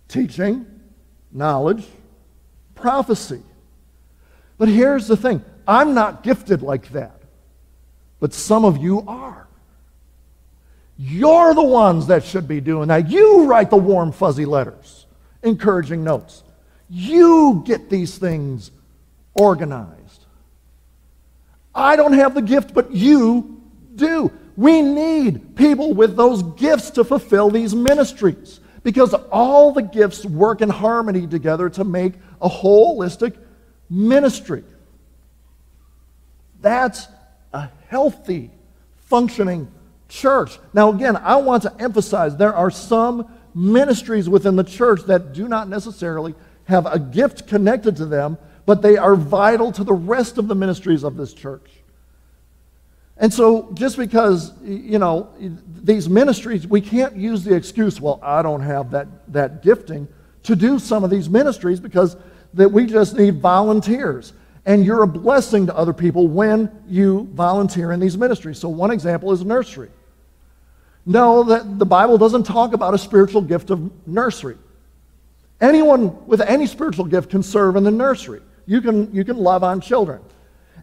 teaching, 0.09 0.67
knowledge, 1.31 1.87
prophecy. 2.75 3.43
But 4.59 4.69
here's 4.69 5.07
the 5.07 5.17
thing 5.17 5.45
I'm 5.67 5.95
not 5.95 6.23
gifted 6.23 6.63
like 6.63 6.91
that, 6.91 7.21
but 8.21 8.33
some 8.35 8.65
of 8.65 8.79
you 8.79 9.05
are. 9.07 9.47
You're 10.99 11.55
the 11.55 11.63
ones 11.63 12.07
that 12.09 12.25
should 12.25 12.47
be 12.47 12.61
doing 12.61 12.89
that. 12.89 13.11
You 13.11 13.47
write 13.47 13.71
the 13.71 13.77
warm, 13.77 14.13
fuzzy 14.13 14.45
letters, 14.45 15.07
encouraging 15.43 16.05
notes. 16.05 16.43
You 16.89 17.63
get 17.67 17.89
these 17.91 18.19
things 18.19 18.71
organized. 19.35 20.27
I 21.75 21.97
don't 21.97 22.13
have 22.13 22.35
the 22.35 22.43
gift, 22.43 22.75
but 22.75 22.93
you 22.93 23.63
do. 23.95 24.31
We 24.57 24.83
need 24.83 25.57
people 25.57 25.95
with 25.95 26.17
those 26.17 26.43
gifts 26.43 26.91
to 26.91 27.05
fulfill 27.05 27.51
these 27.51 27.75
ministries 27.75 28.61
because 28.83 29.15
all 29.15 29.73
the 29.73 29.83
gifts 29.83 30.25
work 30.25 30.61
in 30.61 30.69
harmony 30.69 31.27
together 31.27 31.71
to 31.71 31.85
make 31.85 32.15
a 32.41 32.49
holistic 32.49 33.37
ministry. 33.89 34.65
That's 36.63 37.09
a 37.53 37.69
healthy, 37.89 38.51
functioning 39.07 39.69
church. 40.09 40.59
Now, 40.73 40.91
again, 40.91 41.17
I 41.17 41.37
want 41.37 41.65
to 41.65 41.75
emphasize 41.79 42.37
there 42.37 42.55
are 42.55 42.71
some 42.71 43.29
ministries 43.55 44.29
within 44.29 44.57
the 44.57 44.65
church 44.65 45.03
that 45.03 45.33
do 45.33 45.49
not 45.49 45.69
necessarily 45.69 46.35
have 46.65 46.87
a 46.87 46.99
gift 46.99 47.47
connected 47.47 47.97
to 47.97 48.07
them, 48.07 48.39
but 48.65 48.81
they 48.81 48.97
are 48.97 49.17
vital 49.17 49.73
to 49.73 49.85
the 49.85 49.93
rest 49.93 50.39
of 50.39 50.49
the 50.49 50.55
ministries 50.55 51.03
of 51.03 51.17
this 51.17 51.35
church. 51.35 51.69
And 53.19 53.33
so, 53.33 53.71
just 53.75 53.97
because, 53.97 54.53
you 54.63 54.99
know, 54.99 55.29
these 55.39 56.09
ministries, 56.09 56.67
we 56.67 56.81
can't 56.81 57.15
use 57.15 57.45
the 57.45 57.55
excuse, 57.55 58.01
well, 58.01 58.19
I 58.23 58.43
don't 58.43 58.63
have 58.63 58.91
that, 58.93 59.07
that 59.33 59.63
gifting 59.63 60.09
to 60.45 60.57
do 60.57 60.79
some 60.79 61.05
of 61.05 61.11
these 61.11 61.29
ministries 61.29 61.79
because 61.79 62.17
that 62.55 62.71
we 62.71 62.87
just 62.87 63.17
need 63.17 63.41
volunteers 63.41 64.33
and 64.65 64.85
you're 64.85 65.03
a 65.03 65.07
blessing 65.07 65.67
to 65.67 65.77
other 65.77 65.93
people 65.93 66.29
when 66.29 66.71
you 66.89 67.29
volunteer 67.33 67.93
in 67.93 68.01
these 68.01 68.17
ministries. 68.17 68.59
So, 68.59 68.69
one 68.69 68.91
example 68.91 69.33
is 69.33 69.45
nursery. 69.45 69.91
No, 71.05 71.43
that 71.45 71.79
the 71.79 71.87
Bible 71.87 72.17
doesn't 72.17 72.45
talk 72.45 72.73
about 72.73 72.95
a 72.95 72.99
spiritual 72.99 73.43
gift 73.43 73.71
of 73.71 73.91
nursery. 74.07 74.57
Anyone 75.61 76.27
with 76.27 76.41
any 76.41 76.67
spiritual 76.67 77.05
gift 77.05 77.31
can 77.31 77.43
serve 77.43 77.77
in 77.77 77.83
the 77.85 77.91
nursery. 77.91 78.41
You 78.67 78.81
can, 78.81 79.13
you 79.13 79.25
can 79.25 79.37
love 79.37 79.65
on 79.65 79.81
children. 79.81 80.21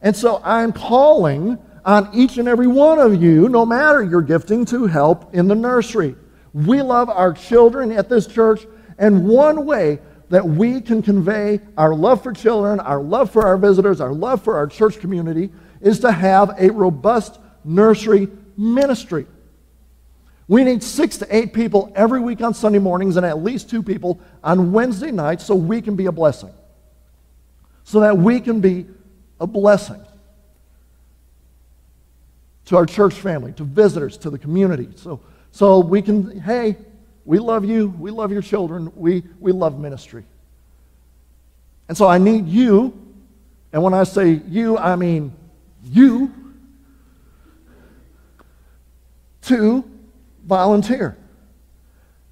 And 0.01 0.15
so 0.15 0.41
I'm 0.43 0.71
calling 0.73 1.57
on 1.85 2.09
each 2.13 2.37
and 2.37 2.47
every 2.47 2.67
one 2.67 2.99
of 2.99 3.21
you, 3.21 3.49
no 3.49 3.65
matter 3.65 4.03
your 4.03 4.21
gifting, 4.21 4.65
to 4.65 4.85
help 4.85 5.33
in 5.33 5.47
the 5.47 5.55
nursery. 5.55 6.15
We 6.53 6.81
love 6.81 7.09
our 7.09 7.33
children 7.33 7.91
at 7.91 8.09
this 8.09 8.27
church, 8.27 8.65
and 8.97 9.27
one 9.27 9.65
way 9.65 9.99
that 10.29 10.45
we 10.45 10.79
can 10.79 11.01
convey 11.01 11.59
our 11.77 11.93
love 11.93 12.23
for 12.23 12.31
children, 12.31 12.79
our 12.79 13.01
love 13.01 13.31
for 13.31 13.45
our 13.45 13.57
visitors, 13.57 13.99
our 13.99 14.13
love 14.13 14.43
for 14.43 14.55
our 14.55 14.67
church 14.67 14.99
community 14.99 15.49
is 15.81 15.99
to 15.99 16.11
have 16.11 16.55
a 16.59 16.69
robust 16.71 17.39
nursery 17.63 18.27
ministry. 18.57 19.25
We 20.47 20.63
need 20.63 20.83
six 20.83 21.17
to 21.17 21.35
eight 21.35 21.53
people 21.53 21.91
every 21.95 22.19
week 22.19 22.41
on 22.41 22.53
Sunday 22.53 22.79
mornings 22.79 23.17
and 23.17 23.25
at 23.25 23.43
least 23.43 23.69
two 23.69 23.83
people 23.83 24.19
on 24.43 24.71
Wednesday 24.71 25.11
nights 25.11 25.45
so 25.45 25.55
we 25.55 25.81
can 25.81 25.95
be 25.95 26.07
a 26.07 26.11
blessing. 26.11 26.53
So 27.83 27.99
that 28.01 28.17
we 28.17 28.39
can 28.39 28.59
be 28.59 28.87
a 29.39 29.47
blessing 29.47 30.03
to 32.65 32.77
our 32.77 32.85
church 32.85 33.15
family, 33.15 33.51
to 33.53 33.63
visitors, 33.63 34.17
to 34.17 34.29
the 34.29 34.37
community. 34.37 34.89
So, 34.95 35.21
so 35.51 35.79
we 35.79 36.03
can, 36.03 36.39
hey, 36.39 36.77
we 37.29 37.37
love 37.37 37.63
you. 37.63 37.89
We 37.99 38.09
love 38.09 38.31
your 38.31 38.41
children. 38.41 38.91
We, 38.95 39.21
we 39.39 39.51
love 39.51 39.79
ministry. 39.79 40.23
And 41.87 41.95
so 41.95 42.07
I 42.07 42.17
need 42.17 42.47
you. 42.47 42.91
And 43.71 43.83
when 43.83 43.93
I 43.93 44.03
say 44.03 44.41
you, 44.47 44.79
I 44.79 44.95
mean 44.95 45.31
you 45.83 46.33
to 49.43 49.87
volunteer. 50.43 51.19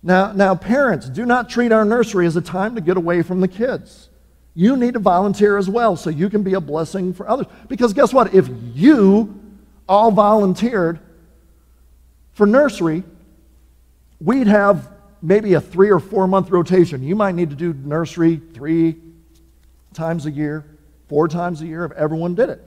Now, 0.01 0.31
now, 0.31 0.55
parents, 0.55 1.07
do 1.09 1.27
not 1.27 1.47
treat 1.47 1.71
our 1.71 1.85
nursery 1.85 2.25
as 2.25 2.35
a 2.35 2.41
time 2.41 2.73
to 2.73 2.81
get 2.81 2.97
away 2.97 3.21
from 3.21 3.39
the 3.39 3.47
kids. 3.47 4.09
You 4.55 4.75
need 4.75 4.95
to 4.95 4.99
volunteer 4.99 5.59
as 5.59 5.69
well 5.69 5.95
so 5.95 6.09
you 6.09 6.27
can 6.27 6.41
be 6.41 6.55
a 6.55 6.59
blessing 6.59 7.13
for 7.13 7.29
others. 7.29 7.45
Because 7.67 7.93
guess 7.93 8.11
what? 8.11 8.33
If 8.33 8.49
you 8.73 9.39
all 9.87 10.09
volunteered 10.09 10.99
for 12.33 12.47
nursery, 12.47 13.03
we'd 14.19 14.47
have 14.47 14.89
maybe 15.21 15.53
a 15.53 15.61
three 15.61 15.89
or 15.89 15.99
four 15.99 16.27
month 16.27 16.49
rotation. 16.49 17.03
You 17.03 17.15
might 17.15 17.35
need 17.35 17.49
to 17.49 17.55
do 17.55 17.73
nursery 17.73 18.41
three 18.53 18.97
times 19.93 20.25
a 20.25 20.31
year, 20.31 20.65
four 21.07 21.27
times 21.27 21.61
a 21.61 21.65
year 21.65 21.85
if 21.85 21.91
everyone 21.93 22.35
did 22.35 22.49
it. 22.49 22.63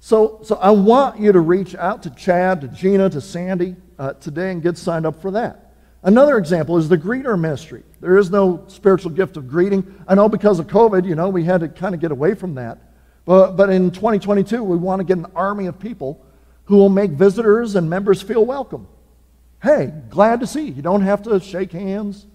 So, 0.00 0.40
so 0.42 0.56
I 0.56 0.70
want 0.70 1.20
you 1.20 1.32
to 1.32 1.40
reach 1.40 1.74
out 1.74 2.04
to 2.04 2.10
Chad, 2.10 2.60
to 2.60 2.68
Gina, 2.68 3.10
to 3.10 3.20
Sandy 3.20 3.74
uh, 3.98 4.12
today 4.14 4.52
and 4.52 4.62
get 4.62 4.78
signed 4.78 5.06
up 5.06 5.20
for 5.20 5.32
that. 5.32 5.72
Another 6.04 6.38
example 6.38 6.78
is 6.78 6.88
the 6.88 6.96
greeter 6.96 7.38
ministry. 7.38 7.82
There 8.00 8.16
is 8.16 8.30
no 8.30 8.64
spiritual 8.68 9.10
gift 9.10 9.36
of 9.36 9.48
greeting. 9.48 10.02
I 10.06 10.14
know 10.14 10.28
because 10.28 10.60
of 10.60 10.68
COVID, 10.68 11.04
you 11.04 11.16
know, 11.16 11.28
we 11.28 11.42
had 11.42 11.60
to 11.60 11.68
kind 11.68 11.94
of 11.94 12.00
get 12.00 12.12
away 12.12 12.34
from 12.34 12.54
that. 12.54 12.78
But, 13.24 13.56
but 13.56 13.70
in 13.70 13.90
2022, 13.90 14.62
we 14.62 14.76
want 14.76 15.00
to 15.00 15.04
get 15.04 15.18
an 15.18 15.26
army 15.34 15.66
of 15.66 15.80
people 15.80 16.24
who 16.66 16.76
will 16.76 16.88
make 16.88 17.10
visitors 17.10 17.74
and 17.74 17.90
members 17.90 18.22
feel 18.22 18.46
welcome. 18.46 18.86
Hey, 19.62 19.92
glad 20.08 20.40
to 20.40 20.46
see 20.46 20.66
you. 20.66 20.72
You 20.74 20.82
don't 20.82 21.02
have 21.02 21.22
to 21.24 21.40
shake 21.40 21.72
hands. 21.72 22.26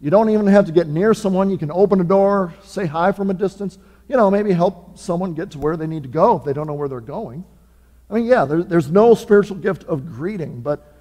You 0.00 0.10
don't 0.10 0.30
even 0.30 0.46
have 0.46 0.66
to 0.66 0.72
get 0.72 0.86
near 0.86 1.14
someone. 1.14 1.50
You 1.50 1.58
can 1.58 1.70
open 1.70 2.00
a 2.00 2.04
door, 2.04 2.54
say 2.62 2.86
hi 2.86 3.12
from 3.12 3.30
a 3.30 3.34
distance. 3.34 3.78
You 4.08 4.16
know, 4.16 4.30
maybe 4.30 4.52
help 4.52 4.96
someone 4.98 5.34
get 5.34 5.50
to 5.52 5.58
where 5.58 5.76
they 5.76 5.86
need 5.86 6.04
to 6.04 6.08
go 6.08 6.36
if 6.36 6.44
they 6.44 6.52
don't 6.52 6.66
know 6.66 6.74
where 6.74 6.88
they're 6.88 7.00
going. 7.00 7.44
I 8.08 8.14
mean, 8.14 8.26
yeah, 8.26 8.44
there, 8.44 8.62
there's 8.62 8.90
no 8.90 9.14
spiritual 9.14 9.56
gift 9.56 9.84
of 9.84 10.06
greeting, 10.06 10.60
but, 10.60 10.94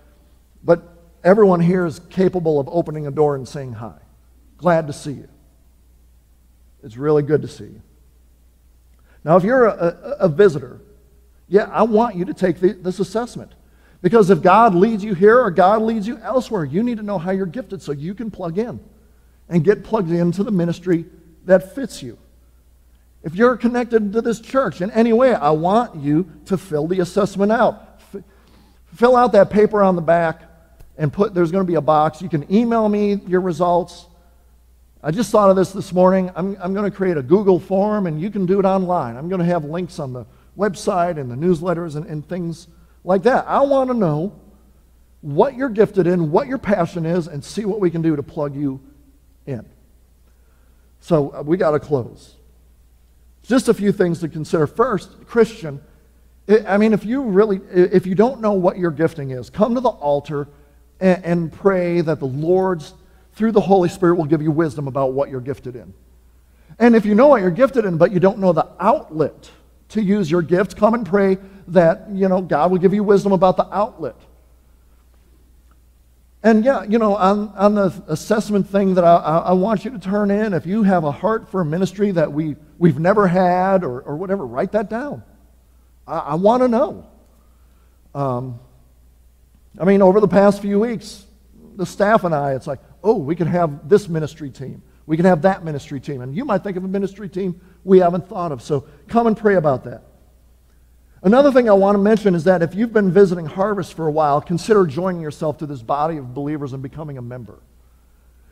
but 0.64 0.84
everyone 1.24 1.62
here 1.62 1.86
is 1.86 2.00
capable 2.10 2.60
of 2.60 2.68
opening 2.70 3.08
a 3.08 3.12
door 3.12 3.36
and 3.36 3.48
saying 3.48 3.74
hi. 3.74 3.98
Glad 4.58 4.88
to 4.88 4.94
see 4.94 5.12
you. 5.12 5.30
It's 6.84 6.98
really 6.98 7.24
good 7.24 7.42
to 7.44 7.48
see 7.48 7.66
you. 7.66 7.82
Now, 9.24 9.38
if 9.38 9.44
you're 9.44 9.66
a, 9.66 9.72
a, 9.72 10.12
a 10.26 10.30
visitor, 10.30 10.82
yeah, 11.48 11.70
I 11.72 11.84
want 11.84 12.16
you 12.16 12.26
to 12.26 12.34
take 12.34 12.60
the, 12.60 12.74
this 12.74 13.00
assessment. 13.00 13.54
Because 14.02 14.30
if 14.30 14.42
God 14.42 14.76
leads 14.76 15.04
you 15.04 15.14
here 15.14 15.42
or 15.42 15.50
God 15.50 15.82
leads 15.82 16.08
you 16.08 16.18
elsewhere, 16.20 16.66
you 16.66 16.84
need 16.84 16.98
to 16.98 17.04
know 17.04 17.18
how 17.18 17.32
you're 17.32 17.46
gifted 17.46 17.82
so 17.82 17.92
you 17.92 18.14
can 18.14 18.30
plug 18.30 18.58
in 18.58 18.80
and 19.50 19.64
get 19.64 19.84
plugged 19.84 20.12
into 20.12 20.44
the 20.44 20.52
ministry 20.52 21.06
that 21.46 21.74
fits 21.74 22.04
you. 22.04 22.18
If 23.24 23.36
you're 23.36 23.58
connected 23.58 24.14
to 24.14 24.22
this 24.22 24.40
church 24.40 24.82
in 24.82 24.92
any 24.92 25.14
way, 25.14 25.34
I 25.34 25.50
want 25.50 25.96
you 25.96 26.32
to 26.46 26.58
fill 26.58 26.88
the 26.88 27.00
assessment 27.00 27.52
out. 27.52 28.02
Fill 28.96 29.16
out 29.16 29.32
that 29.34 29.50
paper 29.50 29.82
on 29.82 29.96
the 29.96 30.02
back 30.02 30.44
and 30.98 31.12
put, 31.12 31.34
there's 31.34 31.52
going 31.52 31.66
to 31.66 31.68
be 31.68 31.76
a 31.76 31.82
box. 31.82 32.22
You 32.22 32.30
can 32.30 32.52
email 32.54 32.88
me 32.88 33.16
your 33.28 33.42
results. 33.42 34.06
I 35.04 35.12
just 35.12 35.32
thought 35.32 35.50
of 35.50 35.56
this 35.56 35.72
this 35.72 35.92
morning. 35.92 36.32
I'm, 36.36 36.58
I'm 36.60 36.74
going 36.74 36.90
to 36.90 36.96
create 36.96 37.18
a 37.18 37.22
Google 37.22 37.60
form 37.60 38.08
and 38.08 38.20
you 38.20 38.30
can 38.30 38.46
do 38.46 38.60
it 38.60 38.66
online. 38.66 39.18
I'm 39.18 39.30
going 39.30 39.40
to 39.40 39.46
have 39.46 39.66
links 39.66 40.00
on 40.00 40.14
the 40.14 40.26
website 40.58 41.20
and 41.20 41.30
the 41.30 41.36
newsletters 41.36 41.96
and, 41.96 42.06
and 42.06 42.28
things 42.28 42.68
like 43.04 43.24
that. 43.24 43.46
I 43.48 43.62
want 43.62 43.90
to 43.90 43.94
know 43.94 44.34
what 45.22 45.56
you're 45.56 45.70
gifted 45.70 46.08
in, 46.08 46.32
what 46.32 46.48
your 46.48 46.58
passion 46.58 47.06
is, 47.06 47.28
and 47.28 47.44
see 47.44 47.66
what 47.66 47.80
we 47.80 47.90
can 47.90 48.02
do 48.02 48.16
to 48.16 48.24
plug 48.24 48.56
you 48.56 48.80
in. 49.46 49.66
So 51.00 51.34
uh, 51.34 51.42
we 51.42 51.58
got 51.58 51.72
to 51.72 51.80
close. 51.80 52.36
Just 53.44 53.70
a 53.70 53.74
few 53.74 53.92
things 53.92 54.20
to 54.20 54.28
consider. 54.28 54.68
First, 54.68 55.26
Christian, 55.26 55.82
I 56.68 56.78
mean, 56.78 56.94
if 56.94 57.06
you 57.06 57.24
really, 57.24 57.60
if 57.72 58.06
you 58.06 58.16
don't 58.16 58.42
know 58.42 58.54
what 58.54 58.78
your 58.78 58.92
gifting 58.92 59.32
is, 59.32 59.50
come 59.50 59.76
to 59.76 59.82
the 59.82 59.90
altar 59.90 60.48
and, 61.00 61.24
and 61.24 61.52
pray 61.52 62.02
that 62.02 62.20
the 62.20 62.28
Lord's, 62.28 62.94
through 63.34 63.54
the 63.54 63.62
Holy 63.62 63.90
Spirit, 63.90 64.16
will 64.16 64.26
give 64.26 64.42
you 64.42 64.52
wisdom 64.52 64.88
about 64.88 65.14
what 65.14 65.30
you're 65.30 65.42
gifted 65.42 65.76
in. 65.76 65.94
And 66.80 66.96
if 66.96 67.06
you 67.06 67.16
know 67.16 67.28
what 67.28 67.42
you're 67.42 67.52
gifted 67.52 67.86
in, 67.86 67.98
but 67.98 68.12
you 68.12 68.20
don't 68.20 68.40
know 68.40 68.54
the 68.54 68.68
outlet 68.80 69.50
to 69.90 70.02
use 70.02 70.30
your 70.30 70.42
gift, 70.42 70.76
come 70.76 70.94
and 70.94 71.06
pray 71.06 71.38
that, 71.68 72.10
you 72.12 72.28
know, 72.28 72.42
God 72.42 72.72
will 72.72 72.78
give 72.78 72.94
you 72.94 73.04
wisdom 73.04 73.32
about 73.32 73.58
the 73.58 73.68
outlet. 73.74 74.16
And 76.44 76.64
yeah, 76.64 76.84
you 76.84 77.00
know, 77.00 77.16
on, 77.16 77.50
on 77.58 77.76
the 77.76 78.04
assessment 78.08 78.70
thing 78.70 78.94
that 78.94 79.04
I, 79.04 79.16
I, 79.16 79.52
want 79.54 79.84
you 79.84 79.92
to 79.92 80.00
turn 80.00 80.32
in, 80.32 80.54
if 80.54 80.66
you 80.66 80.84
have 80.84 81.04
a 81.04 81.12
heart 81.12 81.50
for 81.50 81.62
a 81.62 81.66
ministry 81.66 82.12
that 82.12 82.32
we, 82.32 82.56
we've 82.78 83.00
never 83.00 83.28
had 83.28 83.84
or, 83.84 84.02
or 84.02 84.16
whatever, 84.16 84.46
write 84.46 84.72
that 84.74 84.90
down. 84.90 85.24
I, 86.08 86.20
I 86.20 86.36
want 86.36 86.64
to 86.64 86.68
know. 86.68 87.08
Um, 88.14 88.60
I 89.80 89.86
mean, 89.86 90.02
over 90.02 90.22
the 90.22 90.28
past 90.28 90.62
few 90.62 90.80
weeks, 90.80 91.26
the 91.76 91.86
staff 91.86 92.24
and 92.24 92.34
I, 92.34 92.54
it's 92.54 92.68
like, 92.68 92.80
oh, 93.04 93.18
we 93.18 93.36
can 93.36 93.48
have 93.48 93.90
this 93.90 94.08
ministry 94.08 94.50
team. 94.50 94.84
We 95.06 95.18
can 95.18 95.26
have 95.26 95.42
that 95.42 95.66
ministry 95.66 96.00
team. 96.00 96.22
And 96.22 96.36
you 96.36 96.46
might 96.46 96.64
think 96.64 96.78
of 96.78 96.84
a 96.84 96.88
ministry 96.88 97.30
team 97.30 97.60
we 97.84 98.00
haven't 98.00 98.28
thought 98.28 98.52
of. 98.52 98.62
So 98.62 98.88
come 99.08 99.28
and 99.28 99.36
pray 99.36 99.56
about 99.56 99.84
that. 99.86 100.04
Another 101.28 101.52
thing 101.52 101.70
I 101.70 101.74
want 101.74 101.96
to 101.96 102.00
mention 102.00 102.36
is 102.36 102.46
that 102.46 102.62
if 102.62 102.74
you've 102.74 102.94
been 102.94 103.12
visiting 103.12 103.46
Harvest 103.46 103.96
for 103.96 104.08
a 104.08 104.12
while, 104.12 104.40
consider 104.40 104.88
joining 104.88 105.20
yourself 105.20 105.58
to 105.58 105.66
this 105.66 105.82
body 105.82 106.16
of 106.16 106.34
believers 106.34 106.72
and 106.72 106.82
becoming 106.82 107.18
a 107.18 107.22
member. 107.22 107.60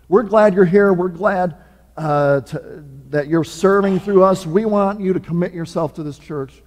We're 0.10 0.24
glad 0.24 0.54
you're 0.54 0.66
here. 0.66 0.92
We're 0.92 1.08
glad 1.08 1.56
uh, 1.96 2.42
to, 2.42 2.84
that 3.12 3.30
you're 3.30 3.46
serving 3.46 4.02
through 4.02 4.24
us. 4.24 4.46
We 4.46 4.66
want 4.66 5.00
you 5.00 5.14
to 5.14 5.22
commit 5.22 5.54
yourself 5.54 5.94
to 5.94 6.04
this 6.04 6.20
church 6.20 6.62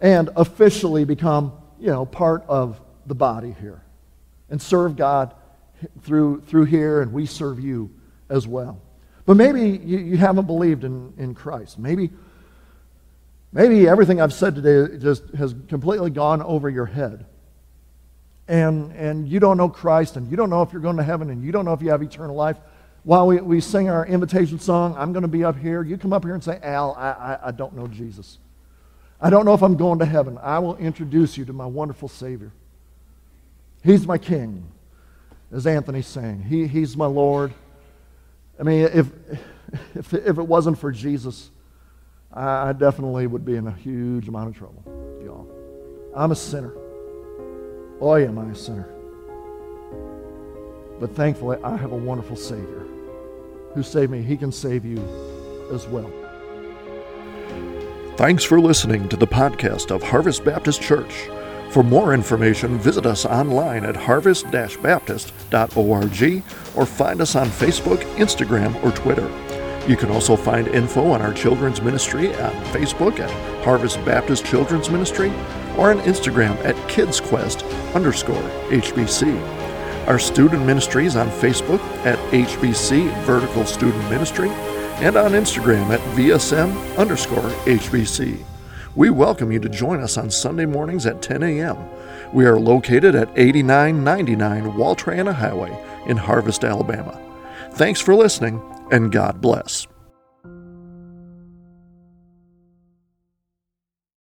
and 0.00 0.30
officially 0.36 1.04
become, 1.04 1.52
you 1.78 1.88
know, 1.88 2.06
part 2.06 2.42
of 2.48 2.80
the 3.04 3.14
body 3.14 3.54
here 3.60 3.82
and 4.48 4.60
serve 4.62 4.96
God 4.96 5.34
through, 6.00 6.44
through 6.46 6.64
here, 6.64 7.02
and 7.02 7.12
we 7.12 7.26
serve 7.26 7.60
you 7.60 7.90
as 8.30 8.48
well. 8.48 8.80
But 9.26 9.36
maybe 9.36 9.82
you, 9.84 9.98
you 9.98 10.16
haven't 10.16 10.46
believed 10.46 10.84
in, 10.84 11.12
in 11.18 11.34
Christ. 11.34 11.78
Maybe 11.78 12.08
Maybe 13.52 13.88
everything 13.88 14.20
I've 14.20 14.32
said 14.32 14.54
today 14.54 14.98
just 14.98 15.22
has 15.34 15.54
completely 15.68 16.10
gone 16.10 16.42
over 16.42 16.68
your 16.68 16.86
head. 16.86 17.26
And, 18.48 18.92
and 18.92 19.28
you 19.28 19.40
don't 19.40 19.56
know 19.56 19.68
Christ, 19.68 20.16
and 20.16 20.30
you 20.30 20.36
don't 20.36 20.50
know 20.50 20.62
if 20.62 20.72
you're 20.72 20.82
going 20.82 20.98
to 20.98 21.02
heaven, 21.02 21.30
and 21.30 21.42
you 21.42 21.52
don't 21.52 21.64
know 21.64 21.72
if 21.72 21.82
you 21.82 21.90
have 21.90 22.02
eternal 22.02 22.36
life. 22.36 22.56
While 23.02 23.28
we, 23.28 23.40
we 23.40 23.60
sing 23.60 23.88
our 23.88 24.06
invitation 24.06 24.58
song, 24.58 24.94
I'm 24.98 25.12
going 25.12 25.22
to 25.22 25.28
be 25.28 25.44
up 25.44 25.56
here. 25.56 25.82
You 25.82 25.96
come 25.96 26.12
up 26.12 26.24
here 26.24 26.34
and 26.34 26.42
say, 26.42 26.58
Al, 26.62 26.94
I, 26.94 27.10
I, 27.10 27.38
I 27.48 27.50
don't 27.50 27.74
know 27.74 27.86
Jesus. 27.86 28.38
I 29.20 29.30
don't 29.30 29.44
know 29.44 29.54
if 29.54 29.62
I'm 29.62 29.76
going 29.76 29.98
to 30.00 30.04
heaven. 30.04 30.38
I 30.42 30.58
will 30.58 30.76
introduce 30.76 31.38
you 31.38 31.44
to 31.46 31.52
my 31.52 31.66
wonderful 31.66 32.08
Savior. 32.08 32.52
He's 33.82 34.06
my 34.06 34.18
King, 34.18 34.68
as 35.52 35.66
Anthony 35.66 36.02
sang. 36.02 36.42
He, 36.42 36.66
he's 36.66 36.96
my 36.96 37.06
Lord. 37.06 37.54
I 38.58 38.64
mean, 38.64 38.88
if, 38.92 39.10
if, 39.94 40.12
if 40.12 40.38
it 40.38 40.46
wasn't 40.46 40.78
for 40.78 40.92
Jesus, 40.92 41.50
I 42.36 42.74
definitely 42.74 43.26
would 43.26 43.46
be 43.46 43.56
in 43.56 43.66
a 43.66 43.72
huge 43.72 44.28
amount 44.28 44.50
of 44.50 44.56
trouble, 44.56 44.82
y'all. 45.24 45.48
I'm 46.14 46.32
a 46.32 46.36
sinner. 46.36 46.74
Boy, 47.98 48.26
am 48.26 48.38
I 48.38 48.50
a 48.50 48.54
sinner. 48.54 48.90
But 51.00 51.14
thankfully, 51.14 51.56
I 51.64 51.76
have 51.76 51.92
a 51.92 51.96
wonderful 51.96 52.36
Savior 52.36 52.86
who 53.74 53.82
saved 53.82 54.12
me. 54.12 54.20
He 54.20 54.36
can 54.36 54.52
save 54.52 54.84
you 54.84 54.98
as 55.72 55.86
well. 55.86 56.12
Thanks 58.16 58.44
for 58.44 58.60
listening 58.60 59.08
to 59.08 59.16
the 59.16 59.26
podcast 59.26 59.90
of 59.90 60.02
Harvest 60.02 60.44
Baptist 60.44 60.82
Church. 60.82 61.28
For 61.70 61.82
more 61.82 62.12
information, 62.14 62.78
visit 62.78 63.06
us 63.06 63.24
online 63.24 63.84
at 63.84 63.96
harvest 63.96 64.50
baptist.org 64.50 66.42
or 66.74 66.86
find 66.86 67.20
us 67.20 67.34
on 67.34 67.48
Facebook, 67.48 67.98
Instagram, 68.16 68.82
or 68.84 68.92
Twitter. 68.92 69.30
You 69.88 69.96
can 69.96 70.10
also 70.10 70.34
find 70.34 70.66
info 70.66 71.12
on 71.12 71.22
our 71.22 71.32
children's 71.32 71.80
ministry 71.80 72.34
on 72.34 72.52
Facebook 72.72 73.20
at 73.20 73.30
Harvest 73.64 74.04
Baptist 74.04 74.44
Children's 74.44 74.90
Ministry 74.90 75.28
or 75.78 75.90
on 75.90 76.00
Instagram 76.00 76.56
at 76.64 76.74
KidsQuest 76.88 77.94
underscore 77.94 78.42
HBC. 78.68 79.38
Our 80.08 80.18
student 80.18 80.66
ministry 80.66 81.06
is 81.06 81.14
on 81.14 81.28
Facebook 81.28 81.80
at 82.04 82.18
HBC 82.32 83.12
Vertical 83.22 83.64
Student 83.64 84.02
Ministry 84.10 84.48
and 84.48 85.16
on 85.16 85.32
Instagram 85.32 85.90
at 85.90 86.00
VSM 86.16 86.98
underscore 86.98 87.48
HBC. 87.66 88.42
We 88.96 89.10
welcome 89.10 89.52
you 89.52 89.60
to 89.60 89.68
join 89.68 90.00
us 90.00 90.18
on 90.18 90.32
Sunday 90.32 90.66
mornings 90.66 91.06
at 91.06 91.22
10 91.22 91.44
a.m. 91.44 91.76
We 92.32 92.44
are 92.44 92.58
located 92.58 93.14
at 93.14 93.30
8999 93.36 94.76
Wall 94.76 94.96
Triana 94.96 95.34
Highway 95.34 95.78
in 96.06 96.16
Harvest, 96.16 96.64
Alabama. 96.64 97.20
Thanks 97.74 98.00
for 98.00 98.16
listening 98.16 98.60
and 98.90 99.12
God 99.12 99.40
bless. 99.40 99.86